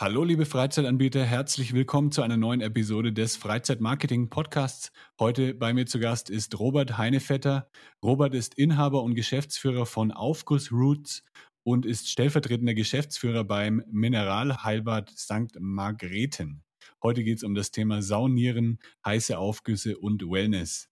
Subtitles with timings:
[0.00, 4.92] Hallo, liebe Freizeitanbieter, herzlich willkommen zu einer neuen Episode des Freizeitmarketing Podcasts.
[5.18, 7.68] Heute bei mir zu Gast ist Robert Heinevetter.
[8.00, 11.24] Robert ist Inhaber und Geschäftsführer von Aufguss Roots
[11.64, 15.58] und ist stellvertretender Geschäftsführer beim Mineralheilbad St.
[15.58, 16.62] Margrethen.
[17.02, 20.88] Heute geht es um das Thema Saunieren, heiße Aufgüsse und Wellness.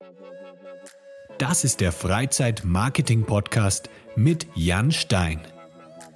[1.38, 5.46] Das ist der Freizeit-Marketing Podcast mit Jan Stein.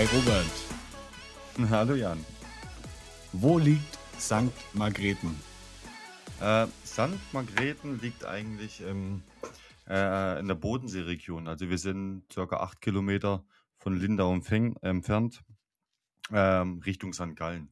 [0.00, 1.70] Hi Robert.
[1.70, 2.24] Hallo Jan.
[3.34, 4.50] Wo liegt St.
[4.72, 5.38] Margrethen?
[6.40, 7.18] Äh, St.
[7.32, 9.22] Margrethen liegt eigentlich im,
[9.86, 11.48] äh, in der Bodenseeregion.
[11.48, 13.44] Also wir sind circa acht Kilometer
[13.76, 15.42] von Lindau entfernt,
[16.32, 17.36] ähm, Richtung St.
[17.36, 17.70] Gallen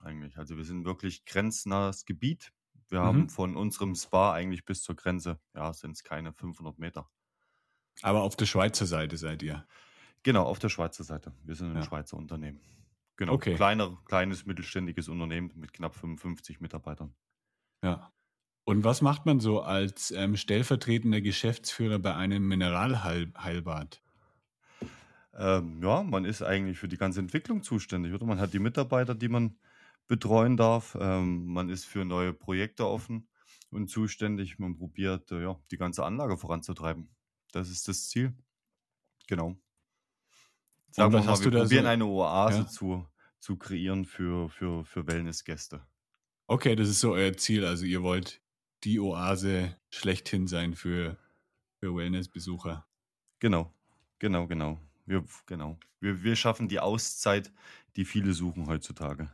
[0.00, 0.38] eigentlich.
[0.38, 2.54] Also wir sind wirklich grenznahes Gebiet.
[2.88, 3.04] Wir mhm.
[3.04, 7.06] haben von unserem Spa eigentlich bis zur Grenze, ja, sind es keine 500 Meter.
[8.00, 9.66] Aber auf der Schweizer Seite seid ihr?
[10.26, 11.32] Genau, auf der Schweizer Seite.
[11.44, 11.82] Wir sind ein ja.
[11.84, 12.58] Schweizer Unternehmen.
[13.16, 13.54] Genau, okay.
[13.54, 17.14] Kleiner, kleines mittelständiges Unternehmen mit knapp 55 Mitarbeitern.
[17.80, 18.12] Ja.
[18.64, 24.02] Und was macht man so als ähm, stellvertretender Geschäftsführer bei einem Mineralheilbad?
[25.32, 28.26] Ähm, ja, man ist eigentlich für die ganze Entwicklung zuständig, oder?
[28.26, 29.56] Man hat die Mitarbeiter, die man
[30.08, 30.98] betreuen darf.
[31.00, 33.28] Ähm, man ist für neue Projekte offen
[33.70, 34.58] und zuständig.
[34.58, 37.14] Man probiert, äh, ja, die ganze Anlage voranzutreiben.
[37.52, 38.34] Das ist das Ziel.
[39.28, 39.56] Genau.
[40.90, 41.88] Sagen wir mal, wir probieren so?
[41.88, 42.66] eine Oase ja?
[42.66, 43.06] zu,
[43.38, 45.86] zu kreieren für, für, für Wellnessgäste.
[46.46, 47.64] Okay, das ist so euer Ziel.
[47.64, 48.40] Also ihr wollt
[48.84, 51.18] die Oase schlechthin sein für,
[51.80, 52.86] für Wellnessbesucher.
[53.40, 53.72] Genau,
[54.18, 54.80] genau, genau.
[55.04, 55.78] Wir, genau.
[56.00, 57.52] Wir, wir schaffen die Auszeit,
[57.96, 59.30] die viele suchen heutzutage.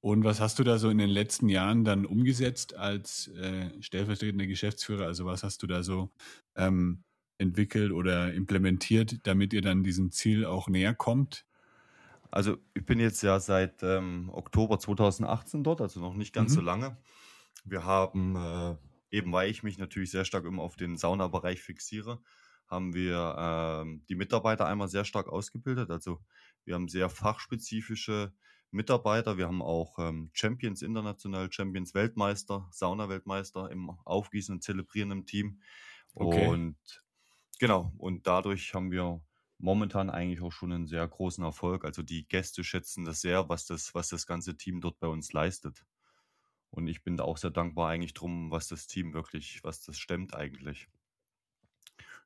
[0.00, 4.46] Und was hast du da so in den letzten Jahren dann umgesetzt als äh, stellvertretender
[4.46, 5.06] Geschäftsführer?
[5.06, 6.10] Also was hast du da so
[6.56, 7.04] ähm,
[7.38, 11.44] entwickelt oder implementiert, damit ihr dann diesem Ziel auch näher kommt?
[12.30, 16.54] Also ich bin jetzt ja seit ähm, Oktober 2018 dort, also noch nicht ganz mhm.
[16.56, 16.96] so lange.
[17.64, 18.76] Wir haben, äh,
[19.10, 22.20] eben weil ich mich natürlich sehr stark immer auf den Saunabereich fixiere,
[22.66, 25.90] haben wir äh, die Mitarbeiter einmal sehr stark ausgebildet.
[25.90, 26.20] Also
[26.64, 28.32] wir haben sehr fachspezifische
[28.72, 29.38] Mitarbeiter.
[29.38, 35.60] Wir haben auch ähm, Champions international, Champions Weltmeister, Sauna-Weltmeister im Aufgießen und Zelebrieren im Team.
[36.14, 36.48] Okay.
[36.48, 37.03] Und
[37.64, 39.22] Genau, und dadurch haben wir
[39.56, 41.86] momentan eigentlich auch schon einen sehr großen Erfolg.
[41.86, 45.32] Also die Gäste schätzen das sehr, was das, was das ganze Team dort bei uns
[45.32, 45.86] leistet.
[46.68, 49.96] Und ich bin da auch sehr dankbar eigentlich drum, was das Team wirklich, was das
[49.96, 50.88] stemmt eigentlich.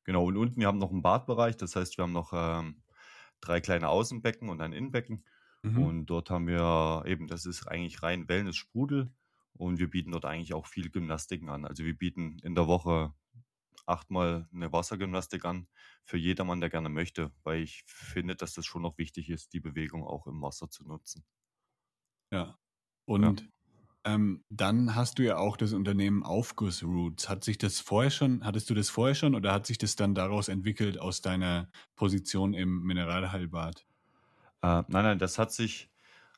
[0.02, 2.82] Genau, und unten, wir haben noch einen Badbereich, das heißt, wir haben noch ähm,
[3.40, 5.22] drei kleine Außenbecken und ein Innenbecken.
[5.62, 5.78] Mhm.
[5.78, 9.12] Und dort haben wir eben, das ist eigentlich rein Wellness-Sprudel.
[9.52, 11.64] Und wir bieten dort eigentlich auch viel Gymnastiken an.
[11.64, 13.14] Also wir bieten in der Woche
[13.88, 15.66] achtmal eine Wassergymnastik an
[16.04, 19.60] für jedermann, der gerne möchte, weil ich finde, dass das schon noch wichtig ist, die
[19.60, 21.24] Bewegung auch im Wasser zu nutzen.
[22.30, 22.58] Ja.
[23.04, 23.46] Und ja.
[24.04, 27.28] Ähm, dann hast du ja auch das Unternehmen Aufguss Roots.
[27.28, 30.14] Hat sich das vorher schon, hattest du das vorher schon oder hat sich das dann
[30.14, 33.86] daraus entwickelt aus deiner Position im Mineralheilbad?
[34.62, 35.90] Äh, nein, nein, das hat sich,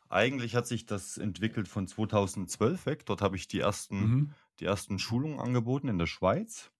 [0.09, 3.07] eigentlich hat sich das entwickelt von 2012 weg.
[3.07, 4.35] Dort habe ich die ersten, mhm.
[4.59, 6.73] die ersten Schulungen angeboten in der Schweiz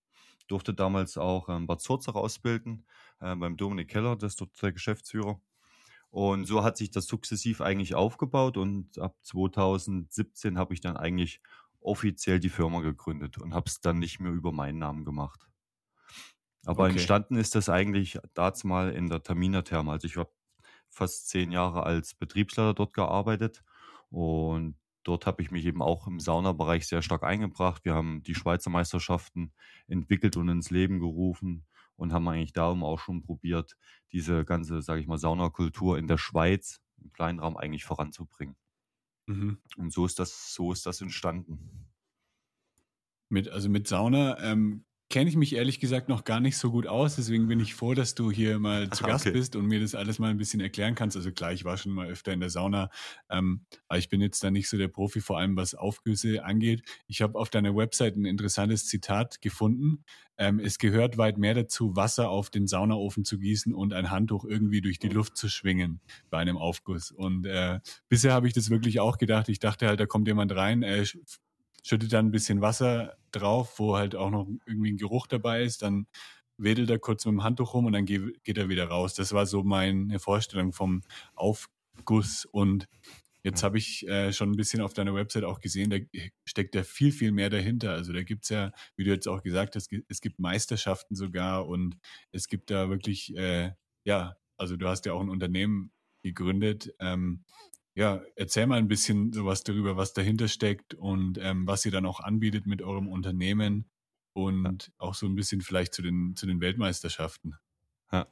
[0.51, 2.85] durfte damals auch ähm, Bad Zurzach ausbilden,
[3.19, 5.41] äh, beim Dominik Keller, das ist dort der Geschäftsführer.
[6.09, 11.41] Und so hat sich das sukzessiv eigentlich aufgebaut und ab 2017 habe ich dann eigentlich
[11.79, 15.47] offiziell die Firma gegründet und habe es dann nicht mehr über meinen Namen gemacht.
[16.65, 16.91] Aber okay.
[16.91, 19.93] entstanden ist das eigentlich dazu mal in der Tamina Therme.
[19.93, 20.31] Also ich habe
[20.89, 23.63] fast zehn Jahre als Betriebsleiter dort gearbeitet
[24.09, 27.85] und Dort habe ich mich eben auch im Saunabereich sehr stark eingebracht.
[27.85, 29.51] Wir haben die Schweizer Meisterschaften
[29.87, 31.65] entwickelt und ins Leben gerufen
[31.95, 33.77] und haben eigentlich darum auch schon probiert,
[34.11, 38.55] diese ganze, sage ich mal, Saunakultur in der Schweiz im kleinen Raum eigentlich voranzubringen.
[39.27, 39.59] Mhm.
[39.77, 41.89] Und so ist das, so ist das entstanden.
[43.29, 46.87] Mit, also mit Sauna, ähm, kenne ich mich ehrlich gesagt noch gar nicht so gut
[46.87, 47.17] aus.
[47.17, 49.37] Deswegen bin ich froh, dass du hier mal zu Gast okay.
[49.37, 51.15] bist und mir das alles mal ein bisschen erklären kannst.
[51.15, 52.89] Also klar, ich war schon mal öfter in der Sauna,
[53.29, 56.81] ähm, aber ich bin jetzt da nicht so der Profi, vor allem was Aufgüsse angeht.
[57.07, 60.03] Ich habe auf deiner Website ein interessantes Zitat gefunden.
[60.37, 64.45] Ähm, es gehört weit mehr dazu, Wasser auf den Saunaofen zu gießen und ein Handtuch
[64.45, 65.99] irgendwie durch die Luft zu schwingen
[66.29, 67.11] bei einem Aufguss.
[67.11, 67.79] Und äh,
[68.09, 69.49] bisher habe ich das wirklich auch gedacht.
[69.49, 71.05] Ich dachte halt, da kommt jemand rein, äh,
[71.81, 75.81] schüttet dann ein bisschen Wasser drauf, wo halt auch noch irgendwie ein Geruch dabei ist,
[75.81, 76.07] dann
[76.57, 79.15] wedelt er kurz mit dem Handtuch rum und dann geht, er wieder raus.
[79.15, 81.01] Das war so meine Vorstellung vom
[81.35, 82.87] Aufguss und
[83.43, 85.97] Jetzt habe ich äh, schon ein bisschen auf deiner Website auch gesehen, da
[86.45, 87.91] steckt ja viel, viel mehr dahinter.
[87.91, 91.67] Also da gibt es ja, wie du jetzt auch gesagt hast, es gibt Meisterschaften sogar
[91.67, 91.97] und
[92.31, 93.71] es gibt da wirklich, äh,
[94.03, 95.91] ja, also du hast ja auch ein Unternehmen
[96.21, 96.93] gegründet.
[96.99, 97.43] Ähm,
[97.93, 102.05] ja, erzähl mal ein bisschen sowas darüber, was dahinter steckt und ähm, was ihr dann
[102.05, 103.89] auch anbietet mit eurem Unternehmen
[104.33, 104.93] und ja.
[104.97, 107.55] auch so ein bisschen vielleicht zu den, zu den Weltmeisterschaften.
[108.11, 108.27] Ja.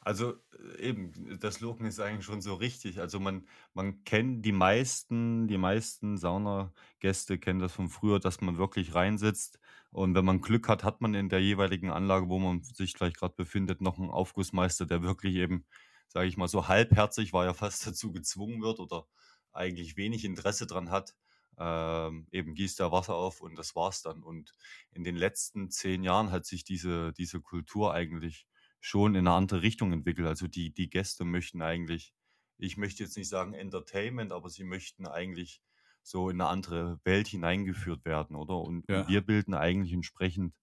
[0.00, 0.34] Also
[0.78, 3.00] äh, eben, das Loken ist eigentlich schon so richtig.
[3.00, 8.56] Also man, man kennt die meisten, die meisten Saunagäste kennen das von früher, dass man
[8.56, 9.58] wirklich reinsitzt
[9.94, 13.16] und wenn man Glück hat, hat man in der jeweiligen Anlage, wo man sich vielleicht
[13.16, 15.66] gerade befindet, noch einen Aufgussmeister, der wirklich eben
[16.14, 19.06] sage ich mal, so halbherzig, weil er fast dazu gezwungen wird oder
[19.52, 21.14] eigentlich wenig Interesse dran hat,
[21.58, 24.22] ähm, eben gießt er Wasser auf und das war's dann.
[24.22, 24.52] Und
[24.92, 28.46] in den letzten zehn Jahren hat sich diese, diese Kultur eigentlich
[28.80, 30.26] schon in eine andere Richtung entwickelt.
[30.26, 32.14] Also die, die Gäste möchten eigentlich,
[32.58, 35.62] ich möchte jetzt nicht sagen Entertainment, aber sie möchten eigentlich
[36.02, 38.58] so in eine andere Welt hineingeführt werden, oder?
[38.58, 39.08] Und, ja.
[39.08, 40.54] wir bilden eigentlich entsprechend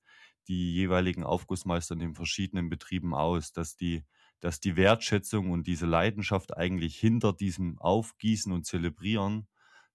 [0.48, 4.06] die jeweiligen Aufgussmeister in den verschiedenen Betrieben aus, dass die
[4.42, 9.48] dass die Wertschätzung und diese Leidenschaft eigentlich hinter diesem Aufgießen und Zelebrieren,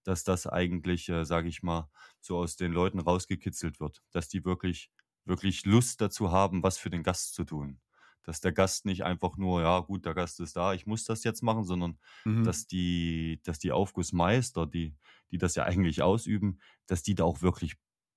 [0.04, 1.90] dass das eigentlich, äh, sage ich mal,
[2.20, 4.90] so aus den Leuten rausgekitzelt wird, dass die wirklich,
[5.24, 7.80] wirklich Lust dazu haben, was für den Gast zu tun.
[8.22, 11.24] Dass der Gast nicht einfach nur, ja gut, der Gast ist da, ich muss das
[11.24, 12.44] jetzt machen, sondern mhm.
[12.44, 14.96] dass die, dass die Aufgussmeister, die,
[15.32, 17.76] die das ja eigentlich ausüben, dass die da auch wirklich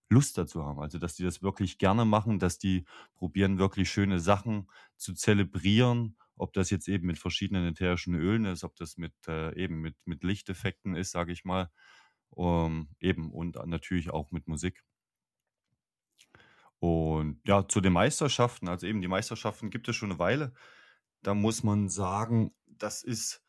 [0.10, 0.80] Lust dazu haben.
[0.80, 2.86] Also, dass die das wirklich gerne machen, dass die
[3.16, 6.18] probieren, wirklich schöne Sachen zu zelebrieren.
[6.36, 9.96] Ob das jetzt eben mit verschiedenen ätherischen Ölen ist, ob das mit äh, eben mit,
[10.06, 11.70] mit Lichteffekten ist, sage ich mal.
[12.32, 14.84] Um, eben und natürlich auch mit Musik.
[16.80, 20.54] Und ja, zu den Meisterschaften, also eben die Meisterschaften gibt es schon eine Weile.
[21.22, 23.44] Da muss man sagen, das ist,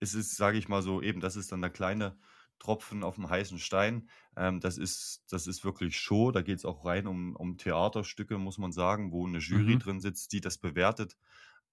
[0.00, 2.18] es ist, sage ich mal so, eben, das ist dann der kleine
[2.58, 4.08] Tropfen auf dem heißen Stein.
[4.36, 6.30] Ähm, das, ist, das ist wirklich Show.
[6.30, 9.80] Da geht es auch rein um, um Theaterstücke, muss man sagen, wo eine Jury mhm.
[9.80, 11.16] drin sitzt, die das bewertet.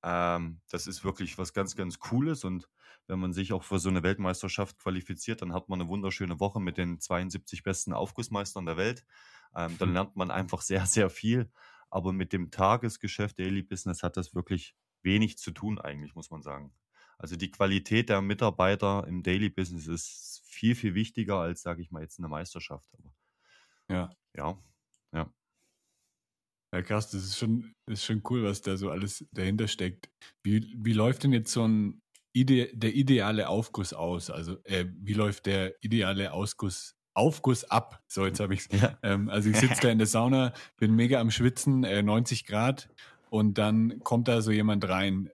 [0.03, 2.43] Ähm, das ist wirklich was ganz, ganz Cooles.
[2.43, 2.69] Und
[3.07, 6.59] wenn man sich auch für so eine Weltmeisterschaft qualifiziert, dann hat man eine wunderschöne Woche
[6.59, 9.05] mit den 72 besten Aufgussmeistern der Welt.
[9.55, 9.95] Ähm, dann mhm.
[9.95, 11.51] lernt man einfach sehr, sehr viel.
[11.89, 16.41] Aber mit dem Tagesgeschäft, Daily Business, hat das wirklich wenig zu tun, eigentlich, muss man
[16.41, 16.73] sagen.
[17.21, 21.91] Also die Qualität der Mitarbeiter im Daily Business ist viel, viel wichtiger als, sage ich
[21.91, 22.87] mal, jetzt eine Meisterschaft.
[22.97, 23.13] Aber
[23.89, 24.09] ja.
[24.35, 24.57] Ja,
[25.13, 25.31] ja.
[26.73, 30.09] Ja, krass, das ist schon, das ist schon cool, was da so alles dahinter steckt.
[30.41, 32.01] Wie, wie läuft denn jetzt so ein
[32.33, 34.31] Ide der ideale Aufguss aus?
[34.31, 38.01] Also, äh, wie läuft der ideale Ausguss, Aufguss ab?
[38.07, 38.67] So, jetzt habe ich es.
[38.81, 38.97] Ja.
[39.03, 42.89] Ähm, also, ich sitze da in der Sauna, bin mega am Schwitzen, äh, 90 Grad,
[43.29, 45.29] und dann kommt da so jemand rein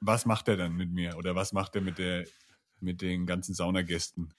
[0.00, 2.26] was macht er dann mit mir oder was macht er mit, der,
[2.80, 4.32] mit den ganzen Saunagästen?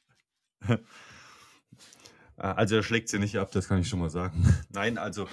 [2.36, 4.44] Also er schlägt sie nicht ab, das kann ich schon mal sagen.
[4.70, 5.28] Nein, also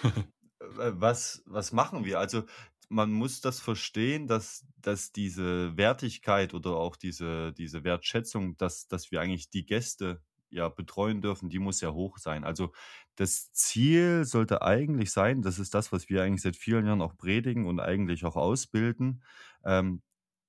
[0.59, 2.19] was, was machen wir?
[2.19, 2.45] Also
[2.89, 9.11] man muss das verstehen, dass, dass diese Wertigkeit oder auch diese, diese Wertschätzung, dass, dass
[9.11, 12.45] wir eigentlich die Gäste ja betreuen dürfen, die muss ja hoch sein.
[12.45, 12.73] Also
[13.17, 17.17] das Ziel sollte eigentlich sein, das ist das, was wir eigentlich seit vielen Jahren auch
[17.17, 19.23] predigen und eigentlich auch ausbilden,
[19.65, 20.03] ähm,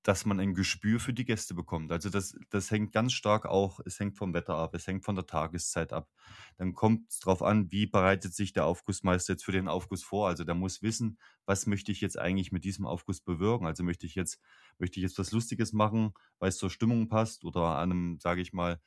[0.04, 1.92] dass man ein Gespür für die Gäste bekommt.
[1.92, 5.16] Also das, das hängt ganz stark auch, es hängt vom Wetter ab, es hängt von
[5.16, 6.10] der Tageszeit ab.
[6.58, 10.28] Dann kommt es darauf an, wie bereitet sich der Aufgussmeister jetzt für den Aufguss vor.
[10.28, 13.68] Also der muss wissen, was möchte ich jetzt eigentlich mit diesem Aufguss bewirken.
[13.68, 14.40] Also möchte ich jetzt,
[14.80, 18.42] möchte ich jetzt was Lustiges machen, weil es zur Stimmung passt oder an einem, sage
[18.42, 18.82] ich mal,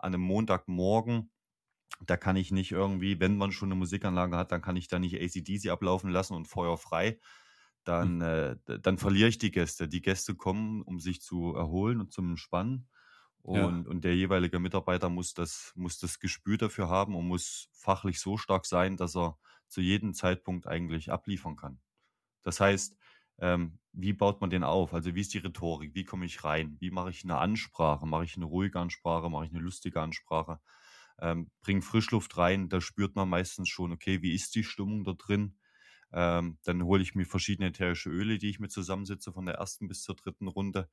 [0.00, 1.30] an einem Montagmorgen
[2.06, 4.98] da kann ich nicht irgendwie, wenn man schon eine Musikanlage hat, dann kann ich da
[4.98, 7.18] nicht ACDC ablaufen lassen und Feuer frei,
[7.84, 8.22] dann, mhm.
[8.22, 9.88] äh, dann verliere ich die Gäste.
[9.88, 12.88] Die Gäste kommen, um sich zu erholen und zum Entspannen.
[13.42, 13.90] Und, ja.
[13.90, 18.36] und der jeweilige Mitarbeiter muss das, muss das Gespür dafür haben und muss fachlich so
[18.36, 21.80] stark sein, dass er zu jedem Zeitpunkt eigentlich abliefern kann.
[22.42, 22.96] Das heißt,
[23.40, 24.94] ähm, wie baut man den auf?
[24.94, 25.94] Also wie ist die Rhetorik?
[25.94, 26.76] Wie komme ich rein?
[26.80, 28.06] Wie mache ich eine Ansprache?
[28.06, 29.28] Mache ich eine ruhige Ansprache?
[29.30, 30.60] Mache ich eine lustige Ansprache?
[31.20, 35.12] Ähm, bring Frischluft rein, da spürt man meistens schon, okay, wie ist die Stimmung da
[35.12, 35.56] drin?
[36.12, 39.88] Ähm, dann hole ich mir verschiedene ätherische Öle, die ich mir zusammensitze von der ersten
[39.88, 40.88] bis zur dritten Runde.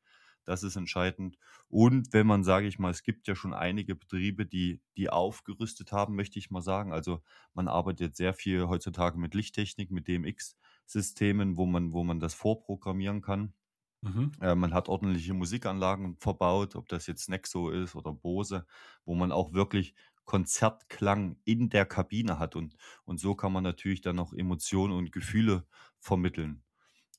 [0.48, 1.38] Das ist entscheidend.
[1.68, 5.92] Und wenn man, sage ich mal, es gibt ja schon einige Betriebe, die, die aufgerüstet
[5.92, 6.94] haben, möchte ich mal sagen.
[6.94, 7.22] Also
[7.54, 13.22] man arbeitet sehr viel heutzutage mit Lichttechnik, mit DMX-Systemen, wo man, wo man das vorprogrammieren
[13.22, 13.54] kann.
[14.01, 14.32] Mhm.
[14.39, 18.66] Äh, man hat ordentliche Musikanlagen verbaut, ob das jetzt Nexo ist oder Bose,
[19.04, 22.56] wo man auch wirklich Konzertklang in der Kabine hat.
[22.56, 25.66] Und, und so kann man natürlich dann noch Emotionen und Gefühle
[26.00, 26.63] vermitteln.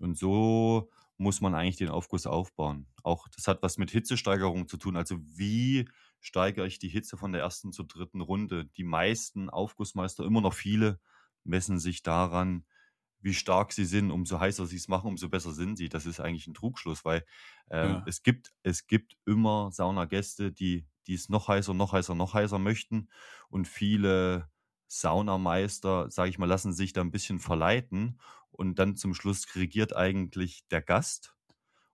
[0.00, 2.86] Und so muss man eigentlich den Aufguss aufbauen.
[3.02, 4.96] Auch das hat was mit Hitzesteigerung zu tun.
[4.96, 5.88] Also wie
[6.20, 8.66] steigere ich die Hitze von der ersten zur dritten Runde?
[8.76, 11.00] Die meisten Aufgussmeister, immer noch viele,
[11.42, 12.64] messen sich daran,
[13.20, 14.12] wie stark sie sind.
[14.12, 15.88] Umso heißer sie es machen, umso besser sind sie.
[15.88, 17.24] Das ist eigentlich ein Trugschluss, weil
[17.68, 18.04] ähm, ja.
[18.06, 22.60] es, gibt, es gibt immer Saunagäste, die, die es noch heißer, noch heißer, noch heißer
[22.60, 23.08] möchten.
[23.48, 24.48] Und viele
[24.86, 28.20] Saunameister, sage ich mal, lassen sich da ein bisschen verleiten
[28.58, 31.36] und dann zum Schluss regiert eigentlich der Gast.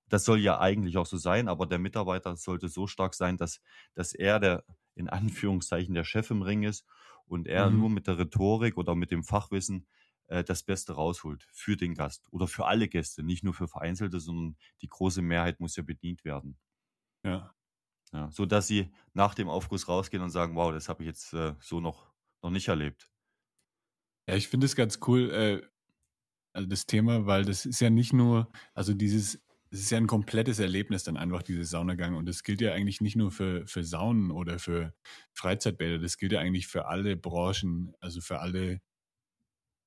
[0.08, 3.60] Das soll ja eigentlich auch so sein, aber der Mitarbeiter sollte so stark sein, dass,
[3.94, 6.86] dass er der in Anführungszeichen der Chef im Ring ist
[7.26, 7.78] und er mhm.
[7.78, 9.86] nur mit der Rhetorik oder mit dem Fachwissen
[10.28, 14.18] äh, das Beste rausholt für den Gast oder für alle Gäste, nicht nur für Vereinzelte,
[14.18, 16.56] sondern die große Mehrheit muss ja bedient werden.
[17.24, 17.54] Ja.
[18.12, 21.34] ja so dass sie nach dem Aufguss rausgehen und sagen, wow, das habe ich jetzt
[21.34, 23.10] äh, so noch noch nicht erlebt.
[24.26, 25.73] Ja, ich finde es ganz cool, äh,
[26.54, 30.06] also das Thema, weil das ist ja nicht nur, also dieses, es ist ja ein
[30.06, 32.14] komplettes Erlebnis dann einfach, dieses Saunagang.
[32.14, 34.94] Und das gilt ja eigentlich nicht nur für, für Saunen oder für
[35.32, 38.80] Freizeitbäder, das gilt ja eigentlich für alle Branchen, also für alle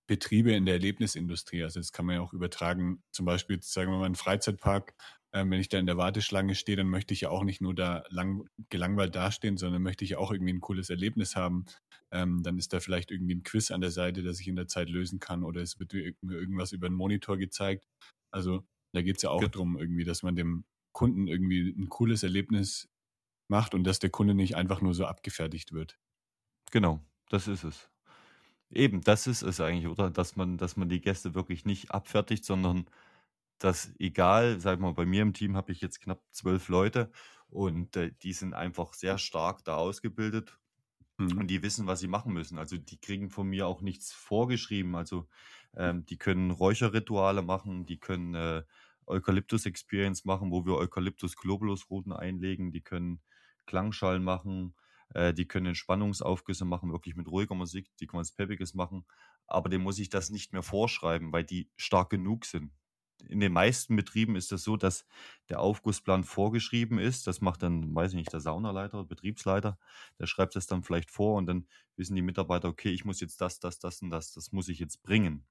[0.08, 1.64] Betriebe in der Erlebnisindustrie.
[1.64, 4.94] Also das kann man ja auch übertragen, zum Beispiel, sagen wir mal, ein Freizeitpark
[5.34, 7.76] ähm, wenn ich da in der Warteschlange stehe, dann möchte ich ja auch nicht nur
[7.76, 11.66] da lang, gelangweilt dastehen, sondern möchte ich auch irgendwie ein cooles Erlebnis haben.
[12.12, 14.68] Ähm, dann ist da vielleicht irgendwie ein Quiz an der Seite, das ich in der
[14.68, 17.86] Zeit lösen kann oder es wird mir irgendwas über einen Monitor gezeigt.
[18.32, 19.48] Also da geht es ja auch ja.
[19.50, 22.90] darum, irgendwie, dass man dem Kunden irgendwie ein cooles Erlebnis
[23.50, 26.00] macht und dass der Kunde nicht einfach nur so abgefertigt wird.
[26.72, 27.90] Genau, das ist es.
[28.70, 30.10] Eben, das ist es eigentlich, oder?
[30.10, 32.90] Dass man, dass man die Gäste wirklich nicht abfertigt, sondern
[33.60, 37.12] dass egal, sag mal, bei mir im Team habe ich jetzt knapp zwölf Leute
[37.50, 40.58] und äh, die sind einfach sehr stark da ausgebildet
[41.18, 41.40] mhm.
[41.40, 42.58] und die wissen, was sie machen müssen.
[42.58, 44.96] Also die kriegen von mir auch nichts vorgeschrieben.
[44.96, 45.28] Also
[45.76, 48.64] ähm, die können Räucherrituale machen, die können äh,
[49.06, 53.22] Eukalyptus Experience machen, wo wir Eukalyptus Globulus Routen einlegen, die können
[53.66, 54.76] Klangschall machen,
[55.14, 59.06] äh, die können Entspannungsaufgüsse machen, wirklich mit ruhiger Musik, die können was Peppiges machen,
[59.48, 62.72] aber dem muss ich das nicht mehr vorschreiben, weil die stark genug sind
[63.26, 65.06] in den meisten Betrieben ist es das so, dass
[65.50, 67.28] der Aufgussplan vorgeschrieben ist.
[67.28, 69.78] Das macht dann, weiß ich nicht, der Saunaleiter, Betriebsleiter.
[70.20, 73.42] Der schreibt das dann vielleicht vor und dann wissen die Mitarbeiter, okay, ich muss jetzt
[73.42, 75.46] das, das, das und das, das muss ich jetzt bringen.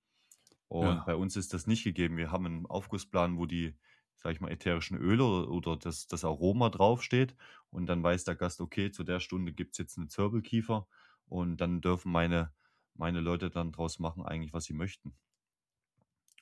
[0.68, 1.04] Und ja.
[1.06, 2.16] bei uns ist das nicht gegeben.
[2.16, 3.76] Wir haben einen Aufgussplan, wo die,
[4.16, 7.37] sag ich mal, ätherischen Öle oder, oder das, das Aroma draufsteht.
[7.70, 10.88] Und dann weiß der Gast, okay, zu der Stunde gibt es jetzt einen Zirbelkiefer.
[11.26, 12.52] Und dann dürfen meine,
[12.94, 15.16] meine Leute dann draus machen, eigentlich, was sie möchten.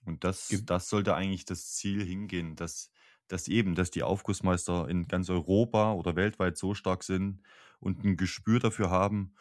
[0.04, 2.90] Und das, das sollte eigentlich das Ziel hingehen, dass,
[3.28, 7.42] dass eben, dass die Aufgussmeister in ganz Europa oder weltweit so stark sind
[7.80, 9.34] und ein Gespür dafür haben,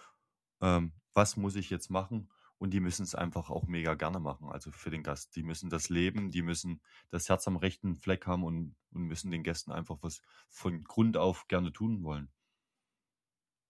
[0.62, 2.30] ähm, was muss ich jetzt machen.
[2.58, 5.36] Und die müssen es einfach auch mega gerne machen, also für den Gast.
[5.36, 9.32] Die müssen das leben, die müssen das Herz am rechten Fleck haben und, und müssen
[9.32, 12.32] den Gästen einfach was von Grund auf gerne tun wollen.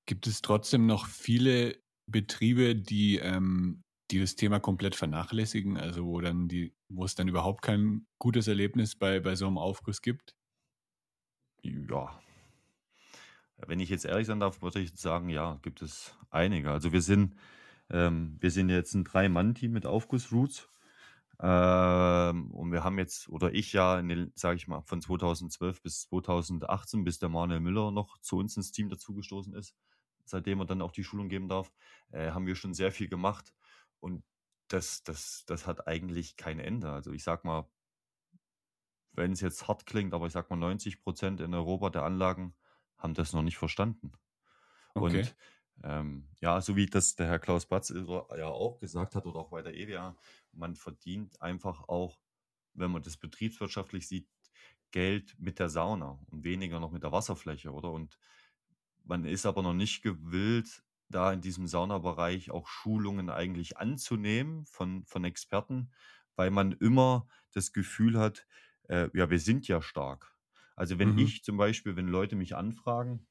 [0.05, 3.83] Gibt es trotzdem noch viele Betriebe, die ähm,
[4.19, 8.95] das Thema komplett vernachlässigen, also wo dann die, wo es dann überhaupt kein gutes Erlebnis
[8.95, 10.35] bei, bei so einem Aufguss gibt?
[11.63, 12.19] Ja.
[13.57, 16.71] Wenn ich jetzt ehrlich sein darf, würde ich sagen, ja, gibt es einige.
[16.71, 17.35] Also wir sind,
[17.89, 20.69] ähm, wir sind jetzt ein Drei-Mann-Team mit Aufguss-Roots.
[21.39, 24.01] Ähm, und wir haben jetzt, oder ich ja,
[24.35, 28.71] sage ich mal, von 2012 bis 2018, bis der Manuel Müller noch zu uns ins
[28.71, 29.75] Team dazugestoßen ist,
[30.25, 31.71] seitdem er dann auch die Schulung geben darf,
[32.11, 33.53] äh, haben wir schon sehr viel gemacht.
[34.03, 34.25] Und
[34.67, 36.91] das, das, das hat eigentlich kein Ende.
[36.91, 37.71] Also ich sag mal,
[39.13, 42.53] wenn es jetzt hart klingt, aber ich sag mal, 90 Prozent in Europa der Anlagen
[42.97, 44.11] haben das noch nicht verstanden.
[44.93, 45.19] Okay.
[45.19, 45.35] Und
[45.83, 49.49] ähm, ja, so wie das der Herr Klaus Batz ja auch gesagt hat oder auch
[49.51, 50.17] bei der EWA,
[50.51, 52.19] man verdient einfach auch,
[52.73, 54.27] wenn man das betriebswirtschaftlich sieht,
[54.91, 57.91] Geld mit der Sauna und weniger noch mit der Wasserfläche, oder?
[57.91, 58.19] Und
[59.05, 65.05] man ist aber noch nicht gewillt, da in diesem Saunabereich auch Schulungen eigentlich anzunehmen von,
[65.05, 65.91] von Experten,
[66.35, 68.47] weil man immer das Gefühl hat,
[68.89, 70.35] äh, ja, wir sind ja stark.
[70.75, 71.19] Also wenn mhm.
[71.19, 73.27] ich zum Beispiel, wenn Leute mich anfragen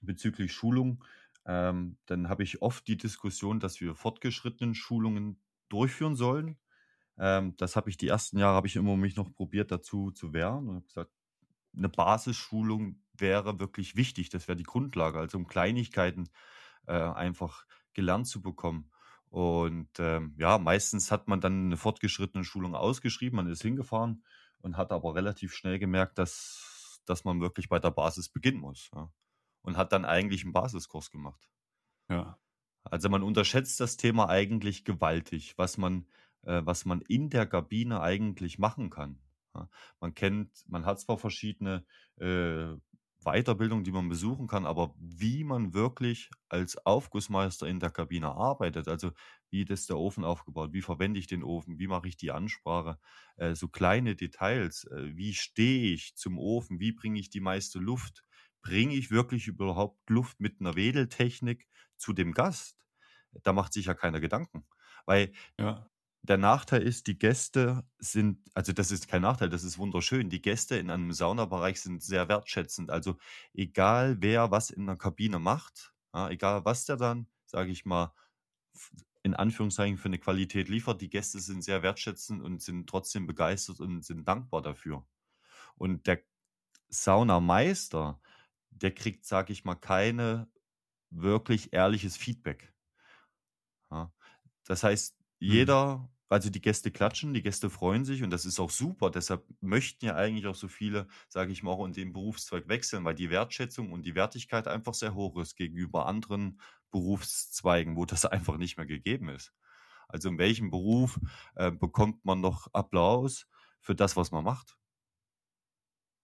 [0.00, 1.04] bezüglich Schulung,
[1.46, 6.58] ähm, dann habe ich oft die Diskussion, dass wir fortgeschrittenen Schulungen durchführen sollen,
[7.20, 10.32] Ähm, das habe ich die ersten Jahre habe ich immer mich noch probiert dazu zu
[10.34, 11.12] wehren und habe gesagt,
[11.76, 14.30] eine Basisschulung wäre wirklich wichtig.
[14.30, 16.28] Das wäre die Grundlage, also um Kleinigkeiten
[16.86, 18.90] äh, einfach gelernt zu bekommen.
[19.28, 24.24] Und ähm, ja, meistens hat man dann eine fortgeschrittene Schulung ausgeschrieben, man ist hingefahren
[24.60, 28.90] und hat aber relativ schnell gemerkt, dass, dass man wirklich bei der Basis beginnen muss.
[28.94, 29.12] Ja.
[29.62, 31.50] Und hat dann eigentlich einen Basiskurs gemacht.
[32.08, 32.38] Ja.
[32.84, 36.06] Also man unterschätzt das Thema eigentlich gewaltig, was man,
[36.42, 39.18] äh, was man in der Kabine eigentlich machen kann.
[39.54, 39.68] Ja.
[40.00, 41.84] Man kennt, man hat zwar verschiedene
[42.20, 42.76] äh,
[43.26, 48.88] Weiterbildungen, die man besuchen kann, aber wie man wirklich als Aufgussmeister in der Kabine arbeitet,
[48.88, 49.12] also
[49.50, 52.98] wie ist der Ofen aufgebaut, wie verwende ich den Ofen, wie mache ich die Ansprache,
[53.36, 57.78] äh, so kleine Details, äh, wie stehe ich zum Ofen, wie bringe ich die meiste
[57.80, 58.24] Luft,
[58.62, 62.86] bringe ich wirklich überhaupt Luft mit einer Wedeltechnik zu dem Gast?
[63.42, 64.66] Da macht sich ja keiner Gedanken.
[65.06, 65.88] Weil Ja.
[66.28, 70.30] Der Nachteil ist, die Gäste sind, also das ist kein Nachteil, das ist wunderschön.
[70.30, 72.90] Die Gäste in einem Saunabereich sind sehr wertschätzend.
[72.90, 73.16] Also
[73.54, 78.14] egal wer was in der Kabine macht, ja, egal was der dann, sage ich mal,
[79.22, 83.80] in Anführungszeichen für eine Qualität liefert, die Gäste sind sehr wertschätzend und sind trotzdem begeistert
[83.80, 85.06] und sind dankbar dafür.
[85.76, 86.22] Und der
[86.88, 88.20] Saunameister,
[88.70, 90.50] der kriegt, sage ich mal, keine
[91.10, 92.74] wirklich ehrliches Feedback.
[93.90, 94.12] Ja.
[94.64, 95.16] Das heißt,
[95.46, 95.66] Mhm.
[95.66, 99.10] jeder, also die Gäste klatschen, die Gäste freuen sich und das ist auch super.
[99.10, 103.04] Deshalb möchten ja eigentlich auch so viele, sage ich mal, auch in den Berufszweig wechseln,
[103.04, 108.24] weil die Wertschätzung und die Wertigkeit einfach sehr hoch ist gegenüber anderen Berufszweigen, wo das
[108.26, 109.52] einfach nicht mehr gegeben ist.
[110.08, 111.20] Also in welchem Beruf
[111.56, 113.46] äh, bekommt man noch Applaus
[113.80, 114.76] für das, was man macht?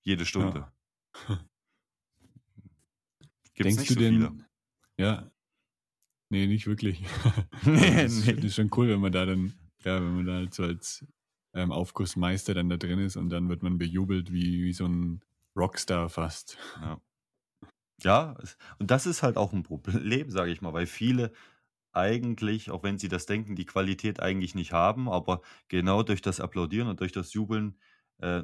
[0.03, 0.73] Jede Stunde.
[3.55, 4.47] Gibt es Denkst du so denn, viele.
[4.97, 5.31] ja,
[6.31, 7.05] nee, nicht wirklich.
[7.65, 8.35] Nee, das, ist, nee.
[8.35, 9.53] das ist schon cool, wenn man da dann,
[9.85, 11.05] ja, wenn man da halt so als
[11.55, 15.23] ähm, Aufgussmeister dann da drin ist und dann wird man bejubelt wie, wie so ein
[15.57, 16.59] Rockstar fast.
[16.81, 17.01] Ja.
[18.03, 18.37] Ja,
[18.79, 21.33] und das ist halt auch ein Problem, sage ich mal, weil viele
[21.93, 26.41] eigentlich, auch wenn sie das denken, die Qualität eigentlich nicht haben, aber genau durch das
[26.41, 27.81] Applaudieren und durch das Jubeln
[28.19, 28.43] äh,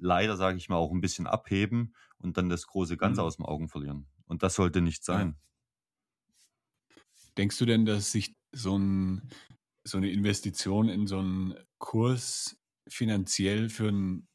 [0.00, 3.24] leider, sage ich mal, auch ein bisschen abheben und dann das große Ganze Mhm.
[3.24, 4.08] aus den Augen verlieren.
[4.26, 5.26] Und das sollte nicht Ja.
[5.26, 5.38] sein.
[7.36, 9.30] Denkst du denn, dass sich so, ein,
[9.84, 14.26] so eine Investition in so einen Kurs finanziell für ein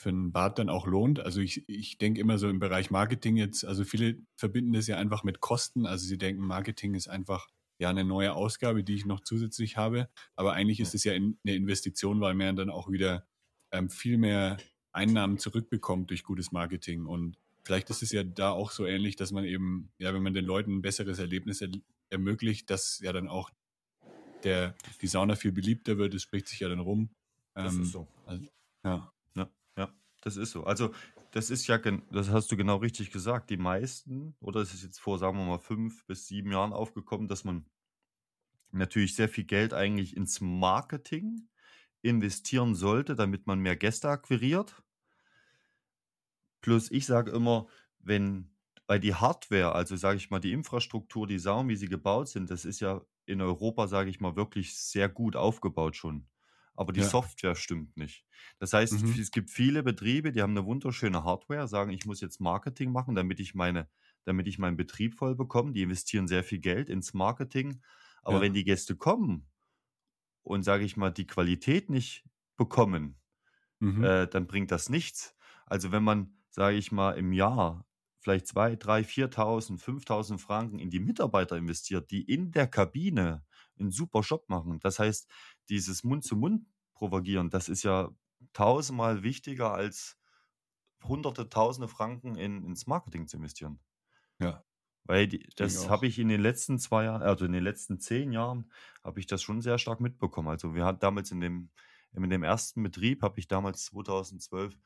[0.00, 1.20] für einen Bart dann auch lohnt.
[1.20, 4.96] Also ich, ich denke immer so im Bereich Marketing jetzt, also viele verbinden das ja
[4.96, 5.84] einfach mit Kosten.
[5.84, 7.48] Also sie denken, Marketing ist einfach
[7.78, 10.08] ja eine neue Ausgabe, die ich noch zusätzlich habe.
[10.36, 13.26] Aber eigentlich ist es ja in, eine Investition, weil man dann auch wieder
[13.72, 14.56] ähm, viel mehr
[14.92, 17.04] Einnahmen zurückbekommt durch gutes Marketing.
[17.04, 20.32] Und vielleicht ist es ja da auch so ähnlich, dass man eben, ja, wenn man
[20.32, 21.68] den Leuten ein besseres Erlebnis er
[22.08, 23.50] ermöglicht, dass ja dann auch
[24.44, 26.14] der, die Sauna viel beliebter wird.
[26.14, 27.10] Es spricht sich ja dann rum.
[27.54, 28.06] Das Ähm, ist so.
[28.26, 28.44] also,
[28.84, 29.12] ja.
[29.34, 30.64] Ja, ja, das ist so.
[30.64, 30.92] Also,
[31.32, 33.50] das ist ja, das hast du genau richtig gesagt.
[33.50, 37.28] Die meisten, oder es ist jetzt vor, sagen wir mal, fünf bis sieben Jahren aufgekommen,
[37.28, 37.66] dass man
[38.72, 41.48] natürlich sehr viel Geld eigentlich ins Marketing
[42.02, 44.82] investieren sollte, damit man mehr Gäste akquiriert.
[46.60, 48.50] Plus, ich sage immer, wenn,
[48.86, 52.50] weil die Hardware, also sage ich mal, die Infrastruktur, die Saunen, wie sie gebaut sind,
[52.50, 56.28] das ist ja in Europa, sage ich mal, wirklich sehr gut aufgebaut schon.
[56.76, 57.02] Aber die Ja.
[57.02, 58.24] Software stimmt nicht.
[58.58, 59.20] Das heißt, Mhm.
[59.20, 63.14] es gibt viele Betriebe, die haben eine wunderschöne Hardware, sagen, ich muss jetzt Marketing machen,
[63.14, 63.88] damit ich meine,
[64.24, 65.72] damit ich meinen Betrieb voll bekomme.
[65.72, 67.82] Die investieren sehr viel Geld ins Marketing.
[68.22, 68.40] Aber Ja.
[68.40, 69.48] wenn die Gäste kommen
[70.42, 72.24] und, sage ich mal, die Qualität nicht
[72.56, 73.20] bekommen,
[73.80, 74.10] Mhm.
[74.10, 75.36] äh, dann bringt das nichts.
[75.66, 77.86] Also wenn man, sage ich mal, im Jahr
[78.20, 83.44] vielleicht 2, 3, 4.000, 5.000 Franken in die Mitarbeiter investiert, die in der Kabine
[83.78, 84.78] einen super Job machen.
[84.80, 85.28] Das heißt,
[85.68, 88.10] dieses Mund-zu-Mund propagieren, das ist ja
[88.52, 90.18] tausendmal wichtiger als
[91.04, 93.80] hunderte, tausende Franken in, ins Marketing zu investieren.
[94.38, 94.64] Ja.
[95.04, 98.32] Weil die, das habe ich in den letzten zwei Jahren, also in den letzten zehn
[98.32, 98.70] Jahren,
[99.02, 100.48] habe ich das schon sehr stark mitbekommen.
[100.48, 101.70] Also wir hatten damals in dem,
[102.12, 104.78] in dem ersten Betrieb, habe ich damals 2012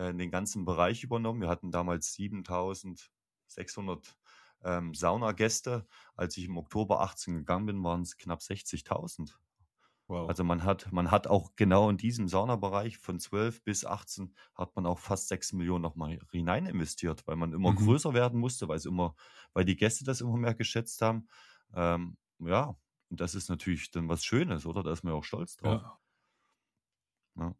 [0.00, 1.40] äh, den ganzen Bereich übernommen.
[1.42, 4.16] Wir hatten damals 7600
[4.62, 5.86] ähm, Saunagäste.
[6.14, 9.38] Als ich im Oktober 18 gegangen bin, waren es knapp 60.000.
[10.08, 10.26] Wow.
[10.26, 14.76] Also man hat, man hat auch genau in diesem Saunabereich von 12 bis 18 hat
[14.76, 17.74] man auch fast 6 Millionen nochmal hinein investiert, weil man immer Mhm.
[17.74, 19.16] größer werden musste, weil es immer,
[19.54, 21.28] weil die Gäste das immer mehr geschätzt haben.
[21.74, 22.76] Ähm, ja,
[23.08, 24.82] und das ist natürlich dann was Schönes, oder?
[24.82, 25.80] Da ist man ja auch stolz drauf.
[25.80, 25.98] ja.
[27.36, 27.54] Ja.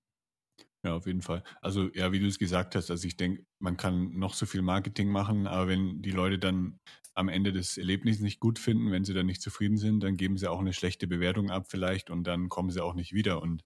[0.84, 1.42] Ja, auf jeden Fall.
[1.60, 4.62] Also ja, wie du es gesagt hast, also ich denke, man kann noch so viel
[4.62, 6.80] Marketing machen, aber wenn die Leute dann
[7.14, 10.38] am Ende das Erlebnis nicht gut finden, wenn sie dann nicht zufrieden sind, dann geben
[10.38, 13.42] sie auch eine schlechte Bewertung ab vielleicht und dann kommen sie auch nicht wieder.
[13.42, 13.62] Und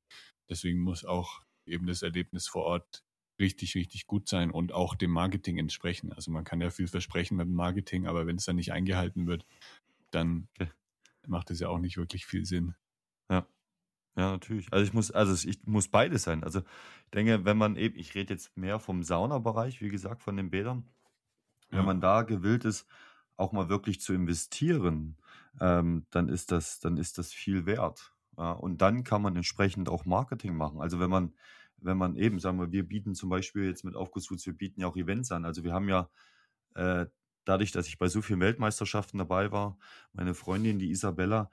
[0.50, 3.04] deswegen muss auch eben das Erlebnis vor Ort
[3.38, 6.12] richtig, richtig gut sein und auch dem Marketing entsprechen.
[6.12, 9.46] Also man kann ja viel versprechen dem Marketing, aber wenn es dann nicht eingehalten wird,
[10.10, 10.48] dann
[11.26, 12.74] macht es ja auch nicht wirklich viel Sinn.
[14.16, 14.22] Ja.
[14.22, 14.72] Ja, natürlich.
[14.72, 16.44] Also ich muss, also ich muss beides sein.
[16.44, 20.36] Also ich denke, wenn man eben, ich rede jetzt mehr vom Saunabereich, wie gesagt, von
[20.36, 20.88] den Bädern,
[21.70, 21.78] ja.
[21.78, 22.86] wenn man da gewillt ist,
[23.36, 25.16] auch mal wirklich zu investieren,
[25.60, 28.14] ähm, dann ist das, dann ist das viel wert.
[28.36, 30.80] Ja, und dann kann man entsprechend auch Marketing machen.
[30.80, 31.34] Also wenn man,
[31.78, 34.86] wenn man eben, sagen wir, wir bieten zum Beispiel jetzt mit Aufgussfoods, wir bieten ja
[34.86, 35.44] auch Events an.
[35.44, 36.08] Also wir haben ja
[36.74, 37.06] äh,
[37.44, 39.78] dadurch, dass ich bei so vielen Weltmeisterschaften dabei war,
[40.12, 41.50] meine Freundin, die Isabella,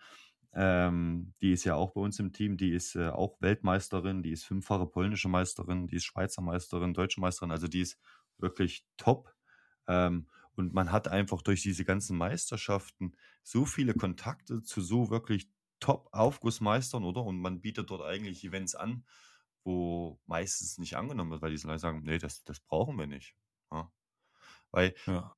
[0.54, 4.32] ähm, die ist ja auch bei uns im Team, die ist äh, auch Weltmeisterin, die
[4.32, 8.00] ist fünffache polnische Meisterin, die ist Schweizer Meisterin, deutsche Meisterin, also die ist
[8.38, 9.34] wirklich top.
[9.88, 15.50] Ähm, und man hat einfach durch diese ganzen Meisterschaften so viele Kontakte zu so wirklich
[15.80, 17.24] Top-Aufgussmeistern, oder?
[17.24, 19.06] Und man bietet dort eigentlich Events an,
[19.64, 23.36] wo meistens nicht angenommen wird, weil die Leute sagen, nee, das, das brauchen wir nicht.
[23.72, 23.92] Ja.
[24.72, 25.36] Weil ja.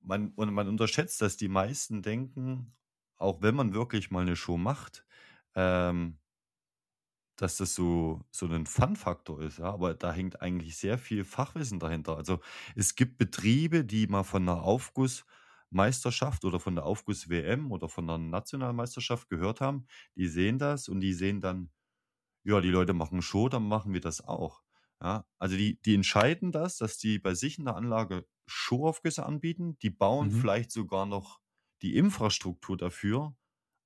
[0.00, 2.74] man, und man unterschätzt, dass die meisten denken,
[3.24, 5.04] auch wenn man wirklich mal eine Show macht,
[5.54, 6.18] ähm,
[7.36, 11.80] dass das so, so ein Fun-Faktor ist, ja, aber da hängt eigentlich sehr viel Fachwissen
[11.80, 12.16] dahinter.
[12.16, 12.40] Also
[12.76, 18.18] es gibt Betriebe, die mal von einer Aufgussmeisterschaft oder von der Aufguss-WM oder von der
[18.18, 21.70] Nationalmeisterschaft gehört haben, die sehen das und die sehen dann,
[22.44, 24.62] ja, die Leute machen Show, dann machen wir das auch.
[25.02, 29.76] Ja, also die, die entscheiden das, dass die bei sich in der Anlage Showaufgüsse anbieten,
[29.82, 30.40] die bauen mhm.
[30.40, 31.40] vielleicht sogar noch
[31.84, 33.36] die Infrastruktur dafür,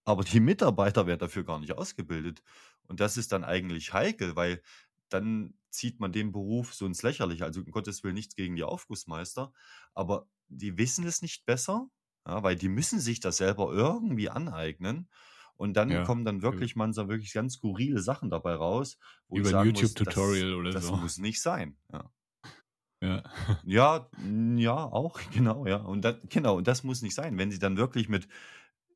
[0.04, 2.42] aber die Mitarbeiter werden dafür gar nicht ausgebildet.
[2.86, 4.62] Und das ist dann eigentlich heikel, weil
[5.08, 7.44] dann zieht man den Beruf so ins Lächerliche.
[7.44, 9.52] Also um Gottes Willen nichts gegen die Aufgussmeister,
[9.94, 11.90] aber die wissen es nicht besser,
[12.24, 15.08] ja, weil die müssen sich das selber irgendwie aneignen.
[15.56, 16.78] Und dann ja, kommen dann wirklich ja.
[16.78, 20.92] manchmal wirklich ganz skurrile Sachen dabei raus, wo Über sagen YouTube-Tutorial oder das so.
[20.92, 21.76] Das muss nicht sein.
[21.92, 22.08] Ja.
[23.00, 23.22] Ja.
[23.64, 24.10] ja,
[24.56, 25.76] ja, auch, genau, ja.
[25.76, 27.38] Und das, genau, und das muss nicht sein.
[27.38, 28.26] Wenn sie dann wirklich mit,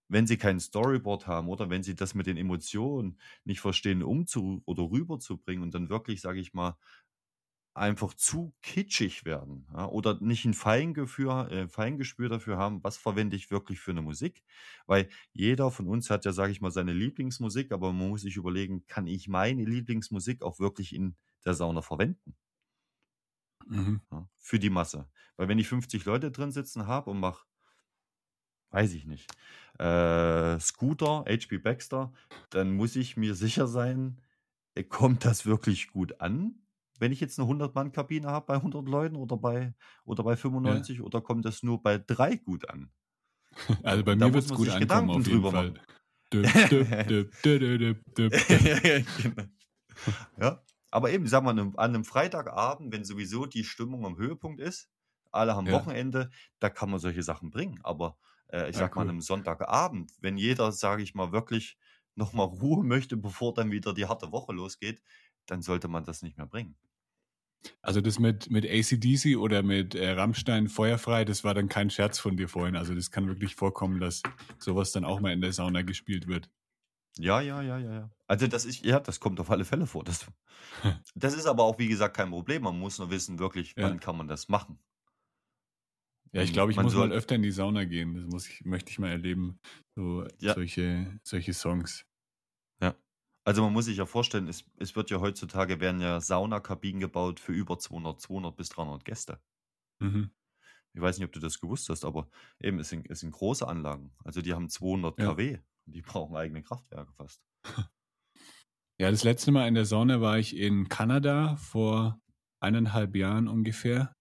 [0.08, 4.62] wenn sie kein Storyboard haben oder wenn sie das mit den Emotionen nicht verstehen, umzu
[4.66, 6.76] oder rüberzubringen und dann wirklich, sage ich mal,
[7.74, 13.36] einfach zu kitschig werden ja, oder nicht ein Feingefühl, äh, Feingespür dafür haben, was verwende
[13.36, 14.42] ich wirklich für eine Musik.
[14.86, 18.36] Weil jeder von uns hat ja, sage ich mal, seine Lieblingsmusik, aber man muss sich
[18.36, 22.36] überlegen, kann ich meine Lieblingsmusik auch wirklich in der Sauna verwenden?
[23.66, 24.00] Mhm.
[24.10, 25.08] Ja, für die Masse.
[25.36, 27.46] Weil wenn ich 50 Leute drin sitzen habe und mache,
[28.70, 29.30] weiß ich nicht,
[29.78, 32.12] äh, Scooter, HP Baxter,
[32.50, 34.20] dann muss ich mir sicher sein,
[34.74, 36.54] äh, kommt das wirklich gut an?
[36.98, 41.04] Wenn ich jetzt eine 100-Mann-Kabine habe bei 100 Leuten oder bei, oder bei 95 ja.
[41.04, 42.90] oder kommt das nur bei drei gut an?
[43.82, 45.74] Also bei mir wird es gut ankommen Gedanken auf jeden Fall.
[50.40, 54.90] ja, aber eben, sag mal, an einem Freitagabend, wenn sowieso die Stimmung am Höhepunkt ist,
[55.30, 55.72] alle haben ja.
[55.72, 57.80] Wochenende, da kann man solche Sachen bringen.
[57.82, 58.96] Aber äh, ich ja, sag cool.
[58.96, 61.78] mal, an einem Sonntagabend, wenn jeder, sage ich mal, wirklich
[62.14, 65.02] nochmal Ruhe möchte, bevor dann wieder die harte Woche losgeht,
[65.46, 66.76] dann sollte man das nicht mehr bringen.
[67.80, 72.18] Also das mit, mit ACDC oder mit äh, Rammstein feuerfrei, das war dann kein Scherz
[72.18, 72.76] von dir vorhin.
[72.76, 74.22] Also das kann wirklich vorkommen, dass
[74.58, 76.50] sowas dann auch mal in der Sauna gespielt wird.
[77.18, 78.10] Ja, ja, ja, ja, ja.
[78.26, 80.04] Also das ist, ja, das kommt auf alle Fälle vor.
[80.04, 80.26] Das,
[81.14, 82.62] das ist aber auch, wie gesagt, kein Problem.
[82.62, 83.84] Man muss nur wissen, wirklich, ja.
[83.84, 84.78] wann kann man das machen.
[86.32, 88.14] Ja, ich glaube, ich man muss soll, mal öfter in die Sauna gehen.
[88.14, 89.60] Das muss ich, möchte ich mal erleben.
[89.94, 90.54] So ja.
[90.54, 92.06] solche, solche Songs.
[92.80, 92.94] Ja.
[93.44, 97.38] Also man muss sich ja vorstellen, es, es wird ja heutzutage werden ja Saunakabinen gebaut
[97.38, 99.40] für über 200, 200 bis 300 Gäste.
[99.98, 100.30] Mhm.
[100.94, 102.28] Ich weiß nicht, ob du das gewusst hast, aber
[102.60, 104.12] eben, es sind, es sind große Anlagen.
[104.24, 105.34] Also die haben 200 ja.
[105.34, 105.58] kW.
[105.86, 107.42] Die brauchen eigene Kraftwerke fast.
[109.00, 112.20] Ja, das letzte Mal in der Sauna war ich in Kanada vor
[112.60, 114.14] eineinhalb Jahren ungefähr.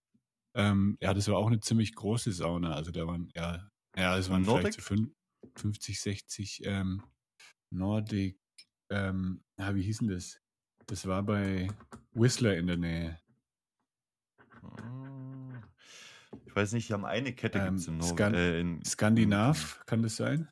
[0.56, 2.74] Ähm, ja, das war auch eine ziemlich große Sauna.
[2.74, 4.82] Also da waren, ja, ja, es waren Nordic?
[4.82, 7.02] vielleicht so 50, 60 ähm,
[7.70, 8.38] Nordic,
[8.90, 10.40] ähm, ja, wie hieß denn das?
[10.86, 11.68] Das war bei
[12.12, 13.20] Whistler in der Nähe.
[14.62, 15.62] Ah.
[16.44, 20.02] Ich weiß nicht, die haben eine Kette ähm, in, Nord Skan äh, in Skandinav, kann
[20.02, 20.50] das sein?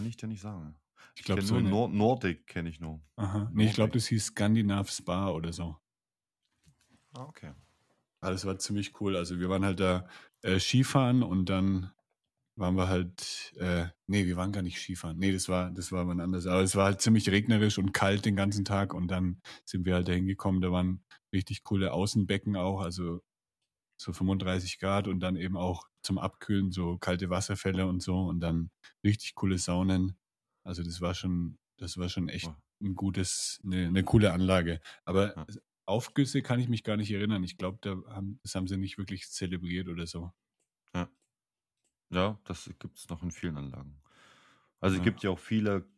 [0.00, 0.74] Kann ich dir nicht sagen.
[1.14, 3.02] Ich, glaube so nur Nord Nordic kenne ich nur.
[3.16, 3.50] Aha.
[3.52, 5.76] Nee, ich glaube, das hieß Skandinav Spa oder so.
[7.12, 7.52] Ah, okay.
[8.22, 9.14] Ah, das war ziemlich cool.
[9.14, 10.08] Also wir waren halt da
[10.40, 11.90] äh, Skifahren und dann
[12.56, 15.18] waren wir halt, äh, nee, wir waren gar nicht Skifahren.
[15.18, 16.46] Nee, das war, das war wann anders.
[16.46, 19.96] Aber es war halt ziemlich regnerisch und kalt den ganzen Tag und dann sind wir
[19.96, 20.62] halt da hingekommen.
[20.62, 23.20] Da waren richtig coole Außenbecken auch, also
[23.98, 28.40] so 35 Grad und dann eben auch zum Abkühlen so kalte Wasserfälle und so und
[28.40, 28.70] dann
[29.04, 30.18] richtig coole Saunen.
[30.64, 34.80] Also das war schon, das war schon echt, ein gutes, eine, eine coole Anlage.
[35.04, 35.46] Aber Ja.
[35.86, 37.44] Aufgüsse kann ich mich gar nicht erinnern.
[37.44, 40.32] Ich glaube, da haben, das haben sie nicht wirklich zelebriert oder so.
[42.12, 44.00] Ja, das gibt es noch in vielen Anlagen.
[44.80, 45.02] Also es Ja.
[45.02, 45.88] gibt ja auch viele,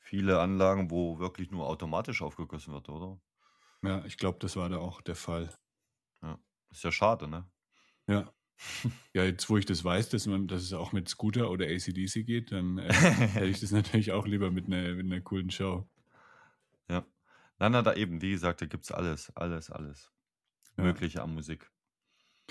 [0.00, 3.20] viele Anlagen, wo wirklich nur automatisch aufgegossen wird, oder?
[3.84, 5.54] Ja, ich glaube, das war da auch der Fall.
[6.70, 7.48] Ist ja schade, ne?
[8.08, 8.32] Ja.
[9.14, 12.24] Ja, jetzt wo ich das weiß, dass man, dass es auch mit Scooter oder ACDC
[12.24, 15.88] geht, dann äh, hätte ich das natürlich auch lieber mit einer, mit einer coolen Show.
[16.88, 17.06] Ja.
[17.58, 20.10] Nein, nein, da eben, wie gesagt, da gibt es alles, alles, alles.
[20.76, 20.84] Ja.
[20.84, 21.70] Mögliche an Musik.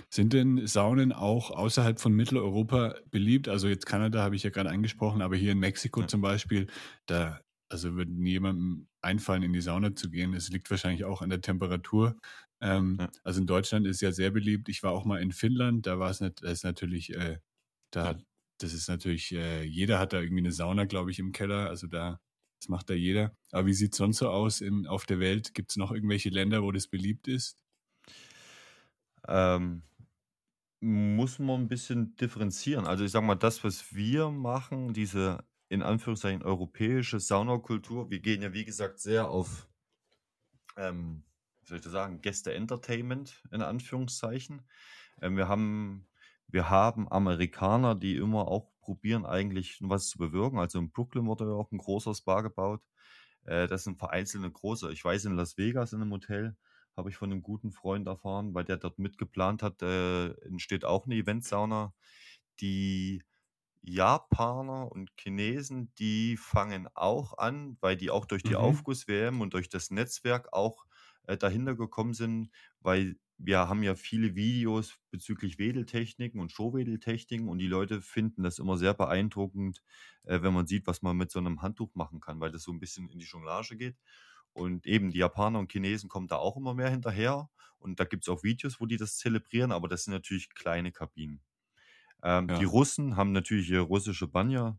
[0.10, 3.47] Sind denn Saunen auch außerhalb von Mitteleuropa beliebt?
[3.47, 6.08] Also jetzt Kanada habe ich ja gerade angesprochen, aber hier in Mexiko Ja.
[6.08, 6.67] zum Beispiel,
[7.08, 10.34] da also wird niemandem einfallen, in die Sauna zu gehen.
[10.34, 12.17] Es liegt wahrscheinlich auch an der Temperatur.
[12.62, 13.12] Ähm, Ja.
[13.24, 14.69] Also in Deutschland ist ja sehr beliebt.
[14.69, 17.39] Ich war auch mal in Finnland, da war es nicht, das ist natürlich, äh,
[17.91, 18.19] da
[18.60, 21.67] das ist natürlich, äh, jeder hat da irgendwie eine Sauna, glaube ich, im Keller.
[21.69, 22.21] Also da,
[22.60, 23.36] das macht da jeder.
[23.52, 25.54] Aber wie sieht es sonst so aus in, auf der Welt?
[25.56, 27.58] Gibt es noch irgendwelche Länder, wo das beliebt ist?
[29.28, 29.84] Ähm,
[30.82, 32.86] muss man ein bisschen differenzieren.
[32.88, 38.41] Also ich sage mal, das, was wir machen, diese in Anführungszeichen europäische Saunakultur, wir gehen
[38.41, 39.69] ja wie gesagt sehr auf,
[40.78, 41.24] ähm,
[41.63, 44.67] soll ich das sagen, Gäste-Entertainment in Anführungszeichen.
[45.21, 46.08] Ähm, wir haben,
[46.47, 50.60] wir haben Amerikaner, die immer auch probieren, eigentlich was zu bewirken.
[50.60, 52.82] Also in Brooklyn wurde ja auch ein großer Spa gebaut.
[53.45, 54.91] Äh, das sind vereinzelte große.
[54.91, 56.58] Ich weiß, in Las Vegas in einem Hotel
[56.97, 61.06] habe ich von einem guten Freund erfahren, weil der dort mitgeplant hat, äh, entsteht auch
[61.06, 61.93] eine Eventsauna.
[62.60, 63.24] Die
[63.84, 68.56] Japaner und Chinesen, die fangen auch an, weil die auch durch die Mhm.
[68.56, 70.86] Aufguss-WM und durch das Netzwerk auch
[71.23, 77.57] äh, dahinter gekommen sind, weil wir haben ja viele Videos bezüglich Wedeltechniken und Showwedeltechniken und
[77.57, 79.81] die Leute finden das immer sehr beeindruckend,
[80.23, 82.71] äh, wenn man sieht, was man mit so einem Handtuch machen kann, weil das so
[82.71, 83.97] ein bisschen in die Jonglage geht.
[84.53, 87.49] Und eben die Japaner und Chinesen kommen da auch immer mehr hinterher.
[87.79, 90.91] Und da gibt es auch Videos, wo die das zelebrieren, aber das sind natürlich kleine
[90.91, 91.41] Kabinen.
[92.21, 92.60] Ähm, Ja.
[92.60, 94.77] Die Russen haben natürlich ihr russische Banja.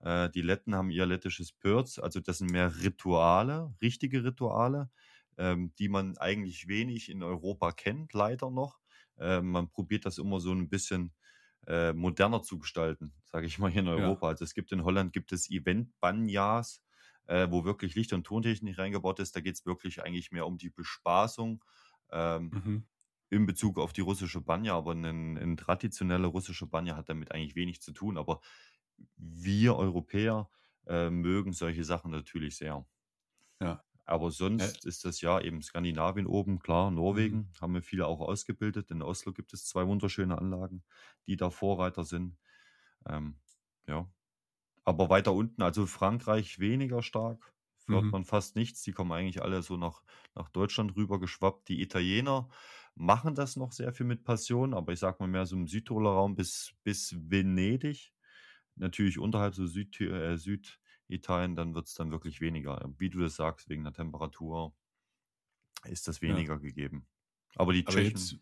[0.00, 1.98] Äh, die Letten haben ihr lettisches Pürz.
[1.98, 4.90] Also das sind mehr Rituale, richtige Rituale,
[5.38, 8.78] ähm, die man eigentlich wenig in Europa kennt, leider noch.
[9.18, 11.14] Äh, man probiert das immer so ein bisschen
[11.66, 14.16] äh, moderner zu gestalten, sage ich mal hier in Ja.
[14.16, 14.28] Europa.
[14.28, 16.82] Also es gibt in Holland gibt es Event-Banjas,
[17.26, 19.34] äh, wo wirklich Licht- und Tontechnik reingebaut ist.
[19.36, 21.64] Da geht es wirklich eigentlich mehr um die Bespaßung.
[22.10, 22.86] Ähm, Mhm.
[23.30, 27.56] in Bezug auf die russische Banja, aber ein, ein traditionelle russische Banja hat damit eigentlich
[27.56, 28.18] wenig zu tun.
[28.18, 28.40] Aber
[29.16, 30.50] wir Europäer
[30.86, 32.86] äh, mögen solche Sachen natürlich sehr.
[34.06, 38.90] Aber sonst ist das ja eben Skandinavien oben, klar, Norwegen haben wir viele auch ausgebildet.
[38.92, 40.84] In Oslo gibt es zwei wunderschöne Anlagen,
[41.26, 42.38] die da Vorreiter sind.
[43.08, 43.40] Ähm,
[43.88, 44.10] ja.
[44.84, 47.52] Aber weiter unten, also Frankreich weniger stark,
[47.88, 48.12] hört Mhm.
[48.12, 48.82] man fast nichts.
[48.82, 50.02] Die kommen eigentlich alle so nach,
[50.34, 51.68] nach Deutschland rüber geschwappt.
[51.68, 52.48] Die Italiener
[52.94, 56.10] machen das noch sehr viel mit Passion, aber ich sag mal mehr so im Südtiroler
[56.10, 58.12] Raum bis, bis Venedig.
[58.76, 60.36] Natürlich unterhalb so Süd, äh,
[61.08, 62.88] Süditalien, dann wird es dann wirklich weniger.
[62.98, 64.74] Wie du das sagst, wegen der Temperatur
[65.84, 66.28] ist das Ja.
[66.28, 67.06] weniger gegeben.
[67.54, 68.32] Aber die Aber Tschechen, jetzt,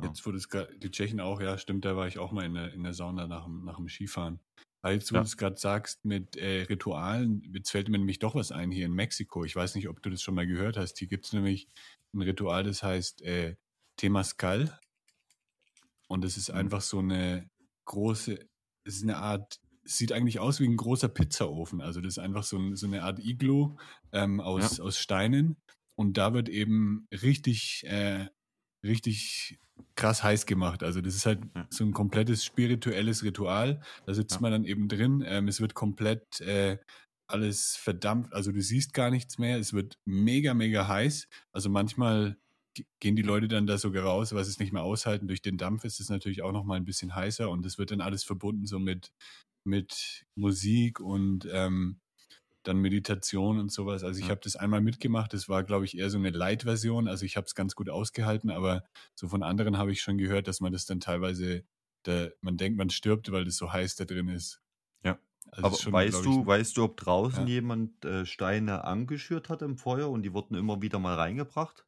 [0.00, 0.06] ja.
[0.08, 2.54] jetzt wo das gra- die Tschechen auch, ja, stimmt, da war ich auch mal in
[2.54, 4.40] der, in der Sauna nach, dem- nach dem Skifahren.
[4.82, 5.22] Aber jetzt, wo Ja.
[5.22, 8.86] du es gerade sagst mit äh, Ritualen, jetzt fällt mir nämlich doch was ein hier
[8.86, 9.44] in Mexiko.
[9.44, 10.98] Ich weiß nicht, ob du das schon mal gehört hast.
[10.98, 11.68] Hier gibt es nämlich
[12.12, 13.56] ein Ritual, das heißt äh,
[13.96, 14.78] Temascal.
[16.06, 16.54] Und es ist Mhm.
[16.56, 17.50] einfach so eine
[17.84, 18.48] große,
[18.84, 21.80] es ist eine Art, es sieht eigentlich aus wie ein großer Pizzaofen.
[21.80, 23.76] Also das ist einfach so, ein, so eine Art Iglo
[24.12, 25.56] ähm, aus, aus Steinen.
[25.96, 28.26] Und da wird eben richtig, äh,
[28.84, 29.58] richtig
[29.96, 30.82] krass heiß gemacht.
[30.82, 31.66] Also das ist halt Ja.
[31.70, 33.80] so ein komplettes spirituelles Ritual.
[34.06, 34.40] Da sitzt Ja.
[34.42, 35.24] man dann eben drin.
[35.26, 36.78] Ähm, es wird komplett äh,
[37.26, 38.32] alles verdampft.
[38.32, 39.58] Also du siehst gar nichts mehr.
[39.58, 41.28] Es wird mega, mega heiß.
[41.52, 42.36] Also manchmal
[42.74, 45.28] ge- gehen die Leute dann da sogar raus, weil sie es nicht mehr aushalten.
[45.28, 47.90] Durch den Dampf ist es natürlich auch noch mal ein bisschen heißer und es wird
[47.90, 49.12] dann alles verbunden so mit,
[49.64, 52.00] mit Musik und ähm,
[52.64, 54.04] dann Meditation und sowas.
[54.04, 54.30] Also ich Ja.
[54.30, 55.32] habe das einmal mitgemacht.
[55.32, 57.08] Das war, glaube ich, eher so eine Light-Version.
[57.08, 60.48] Also ich habe es ganz gut ausgehalten, aber so von anderen habe ich schon gehört,
[60.48, 61.64] dass man das dann teilweise,
[62.04, 64.60] da, man denkt, man stirbt, weil das so heiß da drin ist.
[65.04, 65.18] Ja.
[65.50, 67.48] Also Aber schon, weißt du, ich, weißt du, ob draußen Ja.
[67.48, 71.84] jemand äh, Steine angeschürt hat im Feuer und die wurden immer wieder mal reingebracht?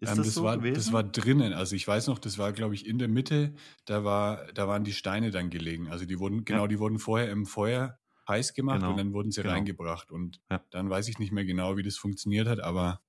[0.00, 0.74] Ist Ähm, das, das, so war, gewesen?
[0.74, 1.52] das war drinnen.
[1.52, 3.54] Also ich weiß noch, das war, glaube ich, in der Mitte.
[3.84, 5.88] Da war, da waren die Steine dann gelegen.
[5.88, 9.30] Also die wurden, genau, die wurden vorher im Feuer heiß gemacht Genau, und dann wurden
[9.30, 9.54] sie genau.
[9.54, 10.10] reingebracht.
[10.10, 10.64] Und Ja.
[10.70, 13.02] dann weiß ich nicht mehr genau, wie das funktioniert hat, aber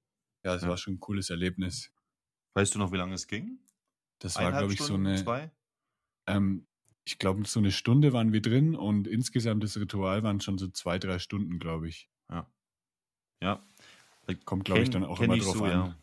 [0.43, 0.67] ja, es Ja.
[0.67, 1.91] war schon ein cooles Erlebnis.
[2.55, 3.59] Weißt du noch, wie lange es ging?
[4.19, 5.15] Das war, glaube ich, so Stunden, eine.
[5.15, 5.51] zwei?
[6.27, 6.67] Ähm,
[7.05, 10.69] ich glaube, so eine Stunde waren wir drin und insgesamt das Ritual waren schon so
[10.69, 12.09] zwei, drei Stunden, glaube ich.
[12.29, 12.51] Ja.
[13.41, 13.63] Ja.
[14.45, 15.95] Kommt, glaube ich, dann auch immer drauf so, an.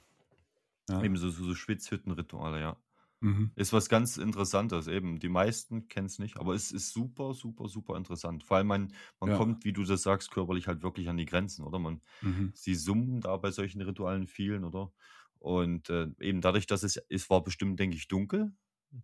[0.91, 1.01] Ja.
[1.01, 2.77] Eben so, so, so Schwitzhüttenrituale, ja.
[3.23, 3.51] Mhm.
[3.57, 5.19] Ist was ganz Interessantes, eben.
[5.21, 8.45] Die meisten kennen es nicht, aber es ist super, super, super interessant.
[8.45, 9.33] Vor allem, man, man Ja.
[9.33, 11.79] kommt, wie du das sagst, körperlich halt wirklich an die Grenzen, oder?
[11.79, 12.51] Man, Mhm.
[12.53, 14.93] sie summen da bei solchen Ritualen vielen, oder?
[15.39, 18.55] Und äh, eben dadurch, dass es, es war bestimmt, denke ich, dunkel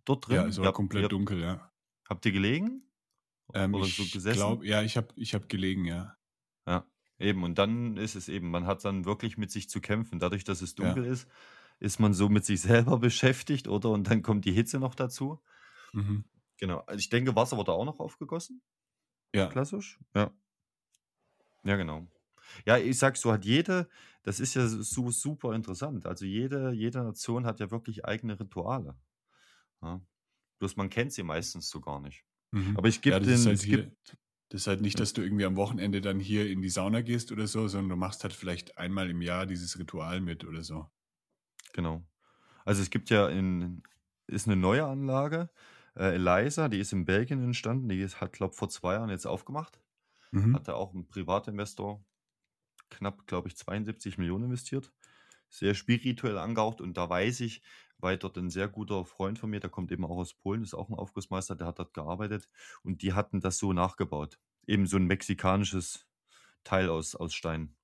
[0.05, 0.45] dort drin.
[0.45, 1.73] Ja, es war habt, komplett ihr, dunkel, ja.
[2.09, 2.83] habt ihr gelegen?
[3.53, 4.25] Ähm, Oder so ich gesessen?
[4.29, 6.17] glaube, ja, ich habe ich hab gelegen, ja.
[6.67, 6.87] Ja,
[7.19, 7.43] eben.
[7.43, 10.19] Und dann ist es eben, man hat dann wirklich mit sich zu kämpfen.
[10.19, 11.05] Dadurch, dass es dunkel Ja.
[11.05, 11.29] ist,
[11.79, 13.89] ist man so mit sich selber beschäftigt, oder?
[13.89, 15.41] Und dann kommt die Hitze noch dazu.
[15.93, 16.25] Mhm.
[16.57, 16.79] Genau.
[16.79, 18.61] Also ich denke, Wasser wurde auch noch aufgegossen.
[19.33, 19.99] Ja, Klassisch.
[20.15, 20.31] Ja.
[21.63, 22.07] Ja, genau.
[22.65, 23.89] Ja, ich sag so, hat jede,
[24.23, 26.05] das ist ja so super interessant.
[26.05, 28.95] Also jede, jede Nation hat ja wirklich eigene Rituale.
[29.81, 30.01] Ja.
[30.59, 32.25] Bloß man kennt sie meistens so gar nicht.
[32.51, 32.77] mhm.
[32.77, 34.17] Aber ich ja gebe ist den, halt es hier, gibt,
[34.49, 37.01] das ist halt nicht, ja, dass du irgendwie am Wochenende dann hier in die Sauna
[37.01, 40.63] gehst oder so, sondern du machst halt vielleicht einmal im Jahr dieses Ritual mit oder
[40.63, 40.89] so.
[41.77, 42.03] Genau.
[42.65, 43.83] Also es gibt ja in,
[44.25, 45.49] ist eine neue Anlage,
[45.95, 49.27] äh, Eliza, die ist in Belgien entstanden, die ist, hat, glaube vor zwei Jahren jetzt
[49.27, 49.79] aufgemacht.
[50.31, 50.55] Mhm.
[50.55, 52.03] Hat da auch ein Privatinvestor
[52.89, 54.91] knapp, glaube ich, 72 Millionen investiert.
[55.49, 57.61] Sehr spirituell angehaucht und da weiß ich,
[57.99, 60.73] weil dort ein sehr guter Freund von mir, der kommt eben auch aus Polen, ist
[60.73, 62.49] auch ein Aufgussmeister, der hat dort gearbeitet
[62.83, 64.39] und die hatten das so nachgebaut.
[64.65, 66.07] Eben so ein mexikanisches
[66.63, 67.75] Teil aus, aus Stein.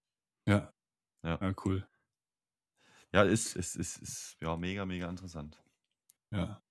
[0.45, 0.73] Ja,
[1.23, 1.87] Ja, ja, cool.
[3.13, 5.61] Ja, ist, ist, ist, ist ja mega, mega interessant.
[6.31, 6.61] Ja.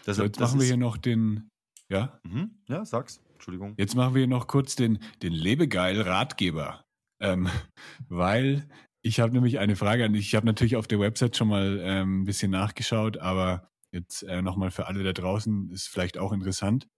[0.00, 1.48] So, Deshalb, jetzt das machen wir hier noch den,
[1.88, 3.74] ja, mhm, ja, sag's, Entschuldigung.
[3.78, 6.84] jetzt machen wir hier noch kurz den, den Lebegeil-Ratgeber.
[7.20, 7.48] Ähm,
[8.08, 8.68] weil
[9.02, 10.26] ich habe nämlich eine Frage an dich.
[10.26, 14.42] Ich habe natürlich auf der Website schon mal ähm, ein bisschen nachgeschaut, aber jetzt äh,
[14.42, 16.88] nochmal für alle da draußen ist vielleicht auch interessant.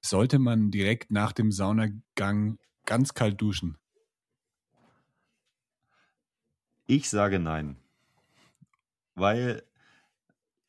[0.00, 3.76] Sollte man direkt nach dem Saunagang ganz kalt duschen?
[6.86, 7.76] Ich sage nein,
[9.16, 9.64] weil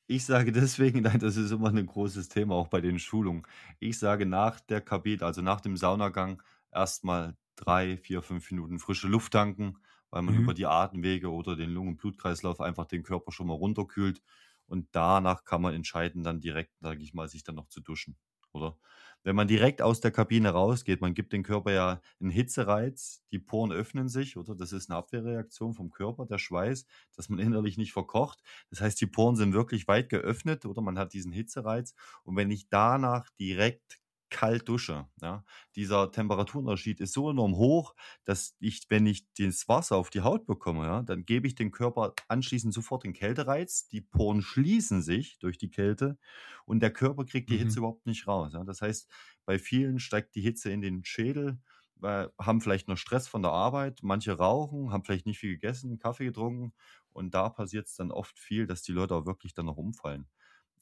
[0.07, 3.43] Ich sage deswegen, nein, das ist immer ein großes Thema, auch bei den Schulungen.
[3.79, 9.07] Ich sage nach der Kabine, also nach dem Saunagang, erstmal drei, vier, fünf Minuten frische
[9.07, 9.77] Luft tanken,
[10.10, 10.36] weil man Mhm.
[10.36, 14.21] über die Atemwege oder den Lungen-Blutkreislauf einfach den Körper schon mal runterkühlt.
[14.67, 18.17] Und danach kann man entscheiden, dann direkt, sage ich mal, sich dann noch zu duschen.
[18.57, 18.77] Oder
[19.23, 23.39] wenn man direkt aus der Kabine rausgeht, man gibt dem Körper ja einen Hitzereiz, die
[23.39, 24.55] Poren öffnen sich, oder?
[24.55, 28.41] Das ist eine Abwehrreaktion vom Körper, der Schweiß, dass man innerlich nicht verkocht.
[28.69, 30.81] Das heißt, die Poren sind wirklich weit geöffnet, oder?
[30.81, 31.93] Man hat diesen Hitzereiz.
[32.23, 38.55] Und wenn ich danach direkt kalt dusche, ja, dieser Temperaturunterschied ist so enorm hoch, dass
[38.59, 42.13] ich, wenn ich das Wasser auf die Haut bekomme, ja, dann gebe ich dem Körper
[42.27, 43.87] anschließend sofort den Kältereiz.
[43.89, 46.17] Die Poren schließen sich durch die Kälte
[46.65, 47.57] und der Körper kriegt die Mhm.
[47.57, 48.53] Hitze überhaupt nicht raus.
[48.53, 48.63] Ja.
[48.63, 49.09] Das heißt,
[49.45, 51.59] bei vielen steigt die Hitze in den Schädel,
[51.95, 55.97] weil, haben vielleicht noch Stress von der Arbeit, manche rauchen, haben vielleicht nicht viel gegessen,
[55.99, 56.73] Kaffee getrunken
[57.09, 60.27] und da passiert es dann oft viel, dass die Leute auch wirklich dann noch umfallen.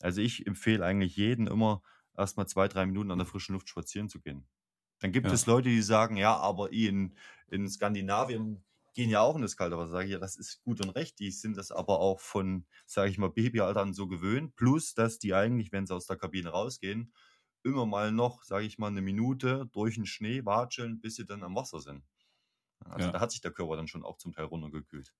[0.01, 1.81] Also ich empfehle eigentlich jeden immer
[2.17, 4.47] erstmal zwei, drei Minuten an der frischen Luft spazieren zu gehen.
[4.99, 5.33] Dann gibt Ja.
[5.33, 7.15] es Leute, die sagen, ja, aber in,
[7.47, 9.91] in Skandinavien gehen ja auch in das kalte Wasser.
[9.91, 11.19] Sage ich, ja, das ist gut und recht.
[11.19, 14.55] Die sind das aber auch von, sage ich mal, Babyalter an so gewöhnt.
[14.55, 17.13] Plus, dass die eigentlich, wenn sie aus der Kabine rausgehen,
[17.63, 21.43] immer mal noch, sage ich mal, eine Minute durch den Schnee watscheln, bis sie dann
[21.43, 22.03] am Wasser sind.
[22.89, 23.11] Also Ja.
[23.11, 25.13] da hat sich der Körper dann schon auch zum Teil runtergekühlt.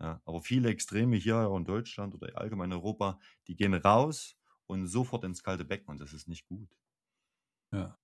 [0.00, 4.36] Ja, aber viele Extreme hier in Deutschland oder allgemein in Europa, die gehen raus
[4.68, 6.68] und sofort ins kalte Becken und das ist nicht gut.
[7.72, 7.98] Ja.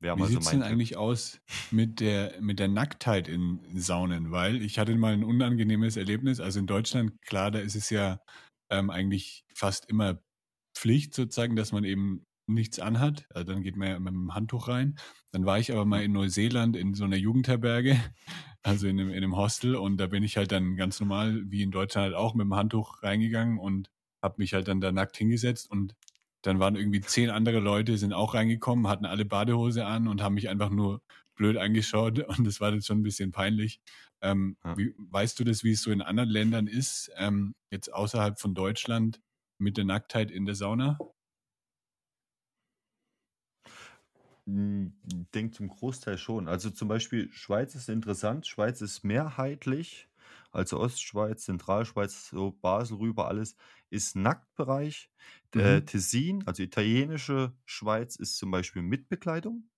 [0.00, 0.70] Wäre Wie sieht es denn Tipp.
[0.70, 4.30] eigentlich aus mit der, mit der Nacktheit in Saunen?
[4.30, 6.40] Weil ich hatte mal ein unangenehmes Erlebnis.
[6.40, 8.20] Also in Deutschland, klar, da ist es ja
[8.70, 10.20] ähm, eigentlich fast immer
[10.76, 13.26] Pflicht sozusagen, dass man eben nichts anhat.
[13.30, 14.98] Also dann geht man ja mit dem Handtuch rein.
[15.32, 17.98] Dann war ich aber mal in Neuseeland in so einer Jugendherberge,
[18.62, 19.76] also in einem, in einem Hostel.
[19.76, 22.54] Und da bin ich halt dann ganz normal, wie in Deutschland halt auch, mit dem
[22.54, 23.90] Handtuch reingegangen und
[24.24, 25.96] habe mich halt dann da nackt hingesetzt und
[26.42, 30.34] dann waren irgendwie zehn andere Leute, sind auch reingekommen, hatten alle Badehose an und haben
[30.34, 31.02] mich einfach nur
[31.36, 33.80] blöd angeschaut und das war dann schon ein bisschen peinlich.
[34.22, 34.76] Ähm, Ja.
[34.76, 38.54] wie, weißt du das, wie es so in anderen Ländern ist, ähm, jetzt außerhalb von
[38.54, 39.20] Deutschland
[39.58, 41.02] mit der Nacktheit in der Sauna?
[44.46, 46.48] Hm, Ich denke zum Großteil schon.
[46.48, 48.46] Also zum Beispiel Schweiz ist interessant.
[48.46, 50.08] Schweiz ist mehrheitlich,
[50.54, 53.56] also Ostschweiz, Zentralschweiz, so Basel rüber, alles
[53.90, 55.10] ist Nacktbereich.
[55.56, 55.82] Äh, Mhm.
[55.82, 59.68] Tessin, also italienische Schweiz, ist zum Beispiel mit Bekleidung.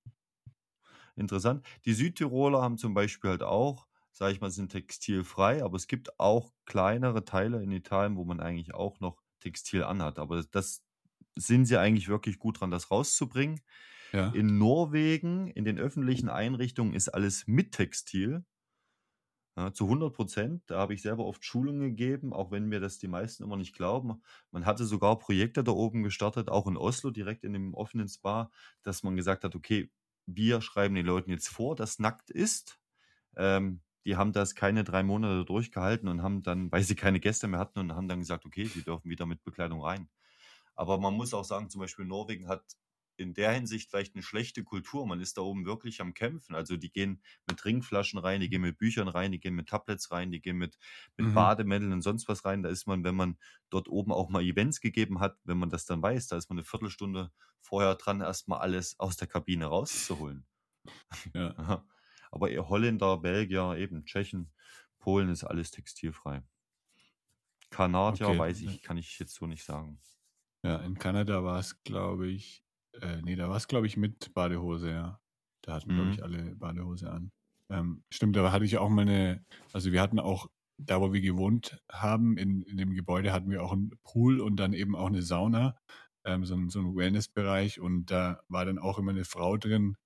[1.16, 1.66] Interessant.
[1.84, 6.18] Die Südtiroler haben zum Beispiel halt auch, sage ich mal, sind textilfrei, aber es gibt
[6.20, 10.18] auch kleinere Teile in Italien, wo man eigentlich auch noch Textil anhat.
[10.18, 10.84] Aber das
[11.36, 13.60] sind sie eigentlich wirklich gut dran, das rauszubringen.
[14.12, 14.32] Ja.
[14.32, 18.44] In Norwegen, in den öffentlichen Einrichtungen ist alles mit Textil.
[19.56, 20.62] Ja, zu 100 Prozent.
[20.66, 23.74] Da habe ich selber oft Schulungen gegeben, auch wenn mir das die meisten immer nicht
[23.74, 24.22] glauben.
[24.50, 28.50] Man hatte sogar Projekte da oben gestartet, auch in Oslo, direkt in dem offenen Spa,
[28.82, 29.90] dass man gesagt hat, okay,
[30.26, 32.78] wir schreiben den Leuten jetzt vor, dass nackt ist.
[33.36, 37.48] Ähm, die haben das keine drei Monate durchgehalten und haben dann, weil sie keine Gäste
[37.48, 40.08] mehr hatten und haben dann gesagt, okay, sie dürfen wieder mit Bekleidung rein.
[40.74, 42.64] Aber man muss auch sagen, zum Beispiel Norwegen hat
[43.18, 45.06] in der Hinsicht vielleicht eine schlechte Kultur.
[45.06, 46.54] Man ist da oben wirklich am Kämpfen.
[46.54, 50.10] Also die gehen mit Trinkflaschen rein, die gehen mit Büchern rein, die gehen mit Tablets
[50.10, 50.78] rein, die gehen mit,
[51.16, 51.34] mit mhm.
[51.34, 52.62] Bademänteln und sonst was rein.
[52.62, 53.38] Da ist man, wenn man
[53.70, 56.58] dort oben auch mal Events gegeben hat, wenn man das dann weiß, da ist man
[56.58, 60.46] eine Viertelstunde vorher dran, erstmal alles aus der Kabine rauszuholen.
[61.34, 61.84] Ja.
[62.30, 64.52] Aber ihr Holländer, Belgier, eben Tschechen,
[64.98, 66.42] Polen ist alles textilfrei.
[67.70, 68.38] Kanadier okay.
[68.38, 70.00] weiß ich, kann ich jetzt so nicht sagen.
[70.62, 72.65] Ja, in Kanada war es, glaube ich,
[73.02, 75.20] äh, nee, da war es, glaube ich, mit Badehose, ja.
[75.62, 75.96] Da hatten, mhm.
[75.96, 77.30] glaube ich, alle Badehose an.
[77.70, 81.20] Ähm, stimmt, da hatte ich auch mal eine, also wir hatten auch, da wo wir
[81.20, 85.08] gewohnt haben, in, in dem Gebäude hatten wir auch einen Pool und dann eben auch
[85.08, 85.76] eine Sauna,
[86.24, 89.96] ähm, so, ein, so ein Wellnessbereich und da war dann auch immer eine Frau drin,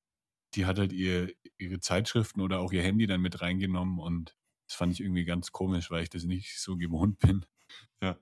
[0.54, 4.36] die hat halt ihr, ihre Zeitschriften oder auch ihr Handy dann mit reingenommen und
[4.68, 7.44] das fand ich irgendwie ganz komisch, weil ich das nicht so gewohnt bin.
[8.02, 8.16] Ja.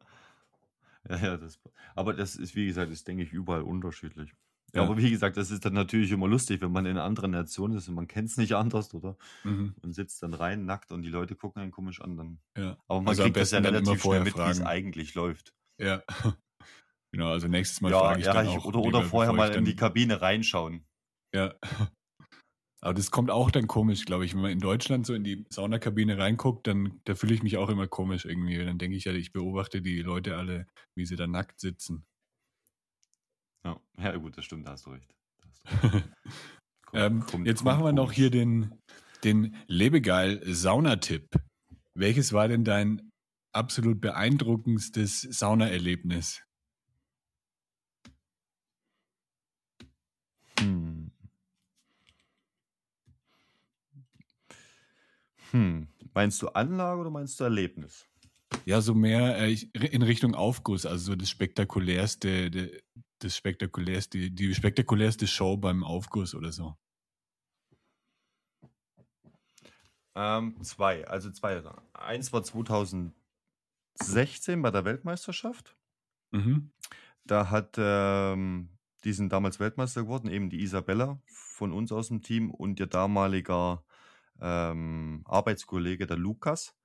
[1.08, 1.58] Ja, ja, das,
[1.94, 4.34] aber das ist, wie gesagt, ist, denke ich, überall unterschiedlich.
[4.74, 7.30] Ja, aber wie gesagt, das ist dann natürlich immer lustig, wenn man in einer anderen
[7.30, 9.16] Nation ist und man kennt es nicht anders, oder?
[9.44, 9.74] Mhm.
[9.82, 12.16] Und sitzt dann rein, nackt und die Leute gucken einen komisch an.
[12.16, 12.38] Dann.
[12.56, 12.76] Ja.
[12.86, 15.54] Aber man Also kriegt das ja relativ schnell mit, wie es eigentlich läuft.
[15.78, 16.02] Ja.
[17.10, 19.76] Genau, also nächstes Mal Ja, frage ich dann auch oder, oder vorher mal in die
[19.76, 20.84] Kabine reinschauen.
[21.34, 21.54] Ja.
[22.80, 24.34] Aber das kommt auch dann komisch, glaube ich.
[24.34, 27.70] Wenn man in Deutschland so in die Saunakabine reinguckt, dann da fühle ich mich auch
[27.70, 28.58] immer komisch irgendwie.
[28.64, 32.06] Dann denke ich ja, ich beobachte die Leute alle, wie sie da nackt sitzen.
[33.64, 35.14] Ja, ja gut, das stimmt, da hast du recht.
[36.92, 38.74] ähm, kommt, jetzt kommt machen wir noch hier den,
[39.24, 41.34] den Lebegeil-Saunatipp.
[41.94, 43.10] Welches war denn dein
[43.52, 46.42] absolut beeindruckendstes Saunaerlebnis?
[50.60, 51.10] Hm.
[55.50, 55.88] Hm.
[56.14, 58.06] Meinst du Anlage oder meinst du Erlebnis?
[58.64, 62.80] Ja, so mehr äh, in Richtung Aufguss, also so das spektakulärste,
[63.18, 66.76] das spektakulärste, die spektakulärste Show beim Aufguss oder so?
[70.14, 71.62] Ähm, zwei, also zwei.
[71.92, 73.14] Eins war 2016
[74.62, 75.76] bei der Weltmeisterschaft.
[76.30, 76.72] Mhm.
[77.24, 82.22] Da hat ähm, die sind damals Weltmeister geworden, eben die Isabella von uns aus dem
[82.22, 83.84] Team und ihr damaliger
[84.40, 86.76] ähm, Arbeitskollege, der Lukas.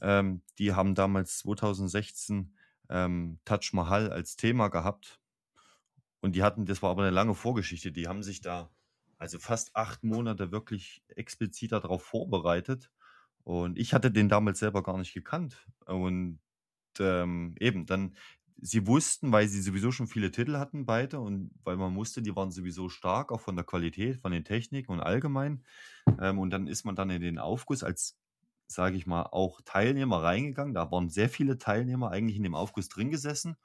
[0.00, 2.54] Ähm, die haben damals 2016
[2.88, 5.19] ähm, Taj Mahal als Thema gehabt
[6.20, 8.70] und die hatten, das war aber eine lange Vorgeschichte, die haben sich da
[9.18, 12.90] also fast acht Monate wirklich explizit darauf vorbereitet.
[13.44, 15.66] Und ich hatte den damals selber gar nicht gekannt.
[15.86, 16.40] Und
[16.98, 18.16] ähm, eben, dann,
[18.56, 22.34] sie wussten, weil sie sowieso schon viele Titel hatten, beide, und weil man musste, die
[22.34, 25.64] waren sowieso stark, auch von der Qualität, von den Techniken und allgemein.
[26.20, 28.18] Ähm, und dann ist man dann in den Aufguss als,
[28.68, 30.74] sage ich mal, auch Teilnehmer reingegangen.
[30.74, 33.56] Da waren sehr viele Teilnehmer eigentlich in dem Aufguss drin gesessen.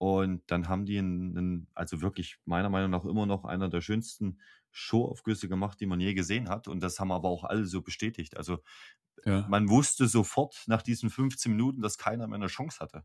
[0.00, 4.40] Und dann haben die einen, also wirklich meiner Meinung nach immer noch einer der schönsten
[4.70, 6.68] Showaufgüsse gemacht, die man je gesehen hat.
[6.68, 8.38] Und das haben aber auch alle so bestätigt.
[8.38, 8.60] Also
[9.26, 9.46] ja.
[9.50, 13.04] man wusste sofort nach diesen 15 Minuten, dass keiner mehr eine Chance hatte.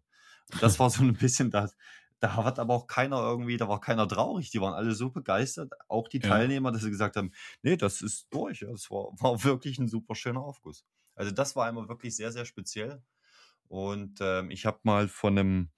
[0.53, 1.75] Und das war so ein bisschen das.
[2.21, 4.49] Da hat aber auch keiner irgendwie, da war keiner traurig.
[4.51, 8.27] Die waren alle so begeistert, auch die Teilnehmer, dass sie gesagt haben, nee, das ist
[8.29, 8.59] durch.
[8.59, 10.85] Das war, war wirklich ein super schöner Aufguss.
[11.13, 13.03] Also das war einmal wirklich sehr, sehr speziell.
[13.67, 15.69] Und ähm, ich habe mal von einem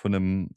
[0.00, 0.50] von einem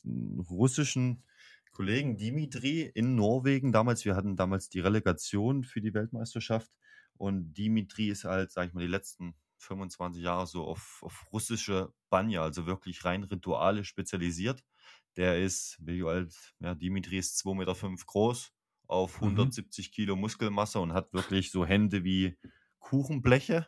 [0.49, 1.23] russischen
[1.71, 4.05] Kollegen Dimitri in Norwegen damals.
[4.05, 6.71] Wir hatten damals die Relegation für die Weltmeisterschaft
[7.17, 11.93] und Dimitri ist halt, sag ich mal, die letzten 25 Jahre so auf, auf russische
[12.09, 14.63] Banja, also wirklich rein Rituale spezialisiert.
[15.17, 17.55] Der ist, wie alt, ja, Dimitri ist 2,5
[17.89, 18.53] Meter groß,
[18.87, 19.91] auf 170 mhm.
[19.91, 22.37] Kilo Muskelmasse und hat wirklich so Hände wie
[22.79, 23.67] Kuchenbleche.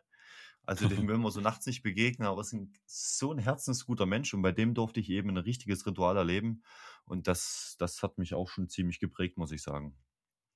[0.65, 4.05] Also dem will man so nachts nicht begegnen, aber es ist ein, so ein herzensguter
[4.05, 6.63] Mensch und bei dem durfte ich eben ein richtiges Ritual erleben.
[7.05, 9.95] Und das, das hat mich auch schon ziemlich geprägt, muss ich sagen.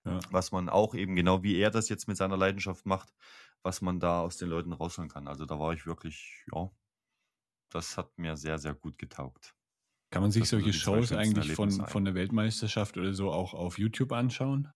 [0.05, 0.19] Ja.
[0.31, 3.13] Was man auch eben, genau wie er das jetzt mit seiner Leidenschaft macht,
[3.61, 5.27] was man da aus den Leuten rausholen kann.
[5.27, 6.71] Also da war ich wirklich, ja,
[7.69, 9.55] das hat mir sehr, sehr gut getaugt.
[10.09, 13.77] Kann man sich das solche Shows eigentlich von, von der Weltmeisterschaft oder so auch auf
[13.77, 14.69] YouTube anschauen?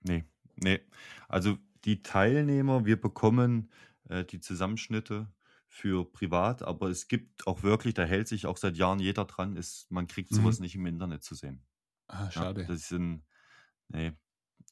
[0.00, 0.24] Nee,
[0.56, 0.80] nee.
[1.28, 3.70] Also die Teilnehmer, wir bekommen
[4.08, 5.32] äh, die Zusammenschnitte
[5.68, 9.56] für privat, aber es gibt auch wirklich, da hält sich auch seit Jahren jeder dran,
[9.56, 10.36] ist, man kriegt mhm.
[10.36, 11.64] sowas nicht im Internet zu sehen.
[12.08, 12.62] Ah, schade.
[12.62, 13.24] Ja, das sind,
[13.88, 14.12] nee,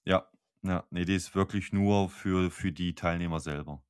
[0.05, 0.29] ja,
[0.63, 3.83] ja, nee, die ist wirklich nur für, für die Teilnehmer selber.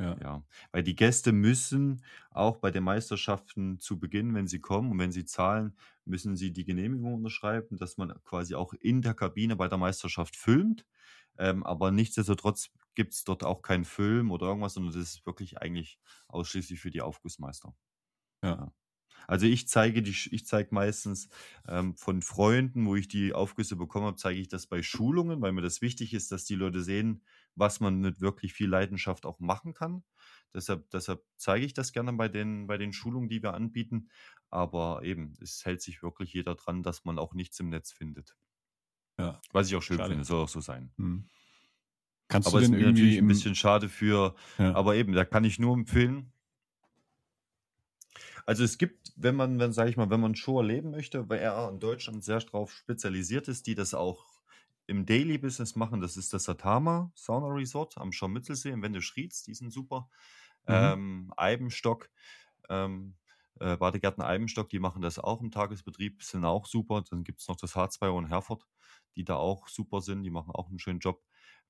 [0.00, 0.16] Ja.
[0.20, 0.44] ja.
[0.72, 5.12] Weil die Gäste müssen auch bei den Meisterschaften zu Beginn, wenn sie kommen und wenn
[5.12, 9.68] sie zahlen, müssen sie die Genehmigung unterschreiben, dass man quasi auch in der Kabine bei
[9.68, 10.86] der Meisterschaft filmt.
[11.38, 15.58] Ähm, aber nichtsdestotrotz gibt es dort auch keinen Film oder irgendwas, sondern das ist wirklich
[15.58, 17.74] eigentlich ausschließlich für die Aufgussmeister.
[18.44, 18.72] Ja.
[19.28, 21.28] Also ich zeige die, ich zeige meistens
[21.68, 25.52] ähm, von Freunden, wo ich die Aufgüsse bekommen habe, zeige ich das bei Schulungen, weil
[25.52, 27.24] mir das wichtig ist, dass die Leute sehen,
[27.54, 30.02] was man mit wirklich viel Leidenschaft auch machen kann.
[30.54, 34.10] Deshalb, deshalb zeige ich das gerne bei den, bei den Schulungen, die wir anbieten.
[34.50, 38.36] Aber eben, es hält sich wirklich jeder dran, dass man auch nichts im Netz findet.
[39.18, 39.40] Ja.
[39.52, 40.10] Was ich auch schön schade.
[40.10, 40.92] finde, soll auch so sein.
[40.96, 41.28] Hm.
[42.28, 44.74] Kannst aber du denn ist irgendwie natürlich ein bisschen schade für, ja.
[44.74, 46.32] aber eben, da kann ich nur empfehlen,
[48.46, 51.38] also es gibt, wenn man, wenn, sage ich mal, wenn man Show erleben möchte, weil
[51.38, 54.26] er in Deutschland sehr darauf spezialisiert ist, die das auch
[54.86, 59.54] im Daily Business machen, das ist das Satama Sauna Resort am Scharmützelsee im Wendeschrieds, die
[59.54, 60.08] sind super.
[60.66, 60.74] Mhm.
[60.74, 62.10] Ähm, Eibenstock,
[62.68, 63.14] ähm,
[63.60, 67.02] äh, Badegärten Eibenstock, die machen das auch im Tagesbetrieb, sind auch super.
[67.08, 68.66] Dann gibt es noch das H2 und Herford,
[69.16, 71.22] die da auch super sind, die machen auch einen schönen Job.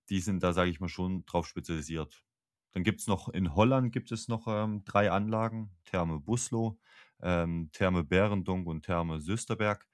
[0.08, 2.24] Die sind da, sage ich mal, schon drauf spezialisiert.
[2.72, 6.78] Dann gibt es noch in Holland gibt es noch ähm, drei Anlagen: Therme Buslo,
[7.22, 9.86] ähm, Therme Bärendung und Therme Süsterberg.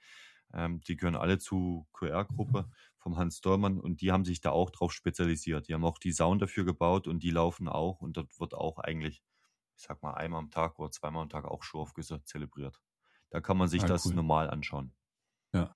[0.54, 4.70] Ähm, die gehören alle zu QR-Gruppe vom Hans Dollmann und die haben sich da auch
[4.70, 5.68] drauf spezialisiert.
[5.68, 8.78] Die haben auch die Sound dafür gebaut und die laufen auch und dort wird auch
[8.78, 9.22] eigentlich,
[9.78, 12.80] ich sag mal, einmal am Tag oder zweimal am Tag auch Showaufgüsse zelebriert.
[13.30, 14.14] Da kann man sich ah, das cool.
[14.14, 14.92] normal anschauen.
[15.54, 15.74] Ja.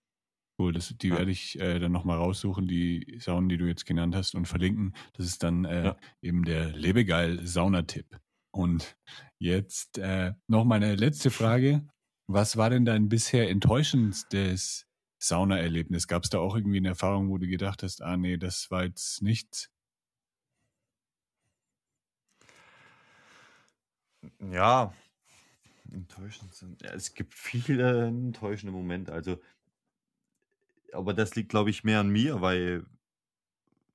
[0.58, 1.18] Cool, das, die ja.
[1.18, 4.94] werde ich äh, dann nochmal raussuchen, die Saunen, die du jetzt genannt hast, und verlinken.
[5.14, 5.96] Das ist dann äh, ja.
[6.20, 8.20] eben der Lebegeil-Saunatipp.
[8.54, 8.96] Und
[9.38, 11.88] jetzt äh, noch meine letzte Frage.
[12.26, 14.86] Was war denn dein bisher enttäuschendstes
[15.18, 16.06] Saunaerlebnis?
[16.06, 18.84] Gab es da auch irgendwie eine Erfahrung, wo du gedacht hast, ah nee, das war
[18.84, 19.71] jetzt nichts?
[24.40, 24.92] Ja,
[25.90, 26.82] enttäuschend sind.
[26.82, 29.12] Ja, es gibt viele enttäuschende Momente.
[29.12, 29.38] Also
[30.92, 32.84] aber das liegt, glaube ich, mehr an mir, weil,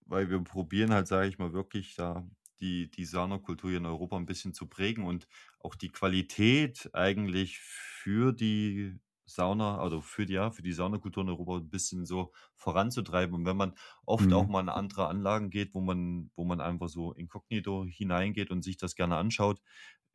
[0.06, 2.28] weil wir probieren halt, sage ich mal, wirklich da
[2.60, 5.28] die, die Saunakultur hier in Europa ein bisschen zu prägen und
[5.60, 11.30] auch die Qualität eigentlich für die Sauna, also für die, ja, für die Saunakultur in
[11.30, 13.36] Europa ein bisschen so voranzutreiben.
[13.36, 13.76] Und wenn man
[14.06, 14.34] oft mhm.
[14.34, 18.64] auch mal in andere Anlagen geht, wo man, wo man einfach so inkognito hineingeht und
[18.64, 19.62] sich das gerne anschaut,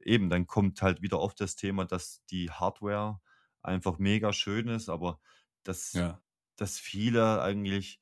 [0.05, 3.21] eben, dann kommt halt wieder oft das Thema, dass die Hardware
[3.63, 5.21] einfach mega schön ist, aber
[5.63, 6.21] das ja
[6.63, 8.01] dass viele eigentlich,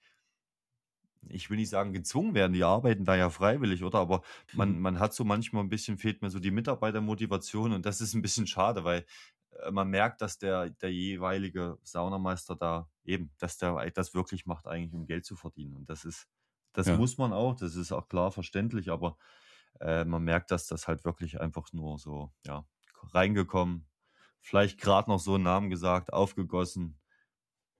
[1.28, 3.98] ich will nicht sagen gezwungen werden, die arbeiten da ja freiwillig, oder?
[3.98, 4.22] Aber
[4.52, 8.14] man, man hat so manchmal ein bisschen, fehlt mir so die Mitarbeitermotivation und das ist
[8.14, 9.06] ein bisschen schade, weil
[9.62, 14.66] äh, man merkt, dass der, der jeweilige Saunameister da eben, dass der das wirklich macht,
[14.66, 15.76] eigentlich um Geld zu verdienen.
[15.76, 16.28] Und das ist,
[16.72, 16.96] das ja.
[16.96, 19.16] muss man auch, das ist auch klar verständlich, aber
[19.80, 22.66] äh, man merkt, dass das halt wirklich einfach nur so, ja,
[23.12, 23.86] reingekommen,
[24.40, 26.98] vielleicht gerade noch so einen Namen gesagt, aufgegossen,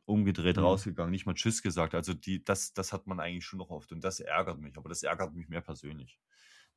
[0.05, 0.65] umgedreht mhm.
[0.65, 1.95] rausgegangen, nicht mal Tschüss gesagt.
[1.95, 4.89] Also die, das, das hat man eigentlich schon noch oft und das ärgert mich, aber
[4.89, 6.21] das ärgert mich mehr persönlich.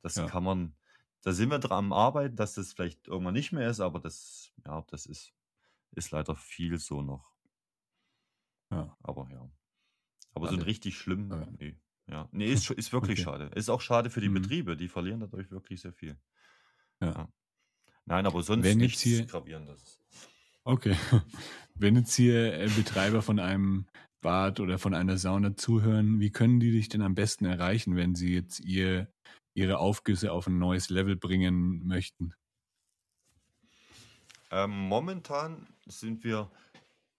[0.02, 0.26] Das ja.
[0.26, 0.76] kann man,
[1.22, 4.54] da sind wir dran am Arbeiten, dass das vielleicht irgendwann nicht mehr ist, aber das,
[4.66, 5.34] ja, das ist,
[5.92, 7.34] ist leider viel so noch.
[8.72, 8.96] Ja.
[9.04, 9.50] Aber ja.
[10.36, 11.48] Aber so ein richtig schlimm, ja.
[11.60, 11.78] nee.
[12.08, 13.24] Ja, nee, ist, ist wirklich okay.
[13.24, 13.52] schade.
[13.56, 14.36] Ist auch schade für die mhm.
[14.36, 16.18] Betriebe, die verlieren dadurch wirklich sehr viel.
[17.02, 17.12] Ja.
[17.12, 17.30] ja.
[18.06, 20.00] Nein, aber sonst Wenn nichts hier, Gravierendes.
[20.64, 20.96] Okay.
[21.76, 23.88] Wenn jetzt hier äh, Betreiber von einem
[24.22, 28.16] Bad oder von einer Sauna zuhören, wie können die dich denn am besten erreichen, wenn
[28.16, 29.12] sie jetzt ihr,
[29.54, 32.34] ihre Aufgüsse auf ein neues Level bringen möchten?
[34.52, 36.50] Ähm, momentan sind wir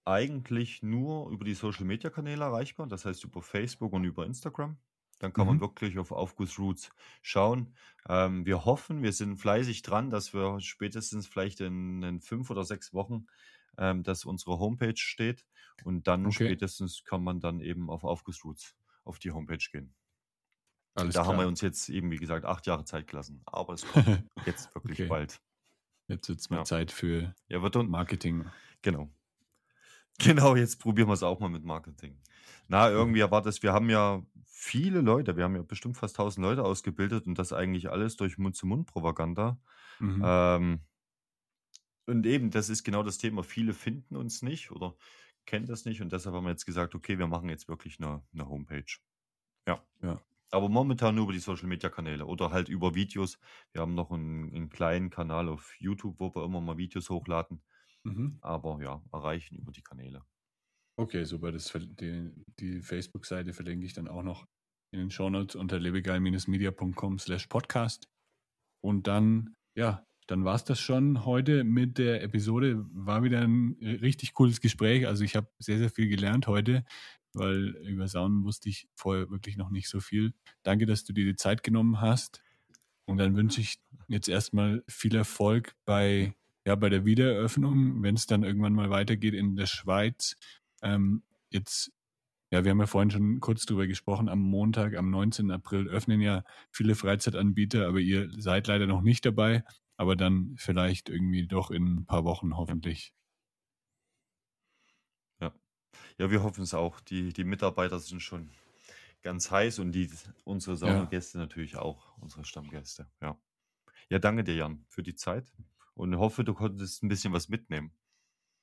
[0.04, 4.78] eigentlich nur über die Social Media Kanäle erreichbar, das heißt über Facebook und über Instagram.
[5.20, 5.60] Dann kann man mhm.
[5.60, 6.90] wirklich auf Aufgussroots
[7.22, 7.76] schauen.
[8.08, 12.64] Ähm, wir hoffen, wir sind fleißig dran, dass wir spätestens vielleicht in, in fünf oder
[12.64, 13.26] sechs Wochen,
[13.78, 15.46] ähm, dass unsere Homepage steht.
[15.80, 16.30] Und dann Okay.
[16.30, 18.74] spätestens kann man dann eben auf Aufgussroots
[19.04, 19.94] auf die Homepage gehen.
[20.94, 23.42] Alles Da haben wir uns jetzt eben, wie gesagt, acht Jahre Zeit gelassen.
[23.46, 24.04] Aber es kommt
[24.44, 25.06] jetzt wirklich Okay.
[25.06, 25.40] bald.
[26.08, 26.64] Jetzt wird es mal Ja.
[26.64, 28.52] Zeit für Ja, wird und Marketing.
[28.82, 29.10] genau.
[30.18, 32.18] Genau, jetzt probieren wir es auch mal mit Marketing.
[32.68, 36.42] Na, irgendwie war das, wir haben ja viele Leute, wir haben ja bestimmt fast 1000
[36.44, 39.58] Leute ausgebildet und das eigentlich alles durch Mund-zu-Mund-Propaganda.
[39.98, 40.22] Mhm.
[40.24, 40.80] Ähm,
[42.06, 43.42] und eben, das ist genau das Thema.
[43.42, 44.96] Viele finden uns nicht oder
[45.46, 48.22] kennen das nicht und deshalb haben wir jetzt gesagt, okay, wir machen jetzt wirklich eine,
[48.32, 48.98] eine Homepage.
[49.66, 49.82] Ja.
[50.02, 50.20] Ja.
[50.50, 53.38] Aber momentan nur über die Social Media Kanäle oder halt über Videos.
[53.72, 57.60] Wir haben noch einen, einen kleinen Kanal auf YouTube, wo wir immer mal Videos hochladen.
[58.04, 58.38] Mhm.
[58.40, 60.22] Aber ja, erreichen über die Kanäle.
[60.96, 61.50] Okay, super.
[61.50, 62.30] Das, die
[62.60, 64.46] die Facebook-Seite verlinke ich dann auch noch
[64.92, 68.08] in den Shownotes unter lebegeil-media.com slash podcast.
[68.80, 72.84] Und dann, ja, dann war es das schon heute mit der Episode.
[72.92, 75.06] War wieder ein richtig cooles Gespräch.
[75.06, 76.84] Also ich habe sehr, sehr viel gelernt heute,
[77.32, 80.32] weil über Saunen wusste ich vorher wirklich noch nicht so viel.
[80.62, 82.40] Danke, dass du dir die Zeit genommen hast.
[83.06, 86.34] Und dann wünsche ich jetzt erstmal viel Erfolg bei,
[86.64, 90.36] ja, bei der Wiedereröffnung, wenn es dann irgendwann mal weitergeht in der Schweiz.
[90.82, 91.92] Ähm, jetzt
[92.54, 94.28] ja, wir haben ja vorhin schon kurz drüber gesprochen.
[94.28, 95.50] Am Montag, am 19.
[95.50, 99.64] April öffnen ja viele Freizeitanbieter, aber ihr seid leider noch nicht dabei.
[99.96, 103.12] Aber dann vielleicht irgendwie doch in ein paar Wochen hoffentlich.
[105.40, 105.52] Ja,
[106.16, 107.00] ja wir hoffen es auch.
[107.00, 108.50] Die, die Mitarbeiter sind schon
[109.22, 110.08] ganz heiß und die,
[110.44, 111.42] unsere Saunagäste ja.
[111.42, 113.08] natürlich auch, unsere Stammgäste.
[113.20, 113.36] Ja.
[114.10, 115.52] ja, danke dir, Jan, für die Zeit
[115.94, 117.92] und hoffe, du konntest ein bisschen was mitnehmen.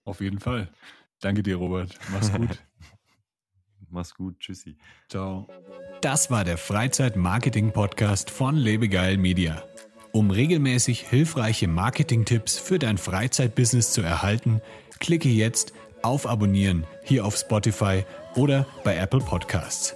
[0.03, 0.71] Auf jeden Fall.
[1.19, 1.97] Danke dir, Robert.
[2.11, 2.63] Mach's gut.
[3.89, 4.39] Mach's gut.
[4.39, 4.77] Tschüssi.
[5.09, 5.47] Ciao.
[6.01, 9.63] Das war der Freizeit-Marketing-Podcast von Lebegeil Media.
[10.13, 14.61] Um regelmäßig hilfreiche Marketing-Tipps für dein Freizeitbusiness zu erhalten,
[14.99, 18.03] klicke jetzt auf Abonnieren hier auf Spotify
[18.35, 19.95] oder bei Apple Podcasts.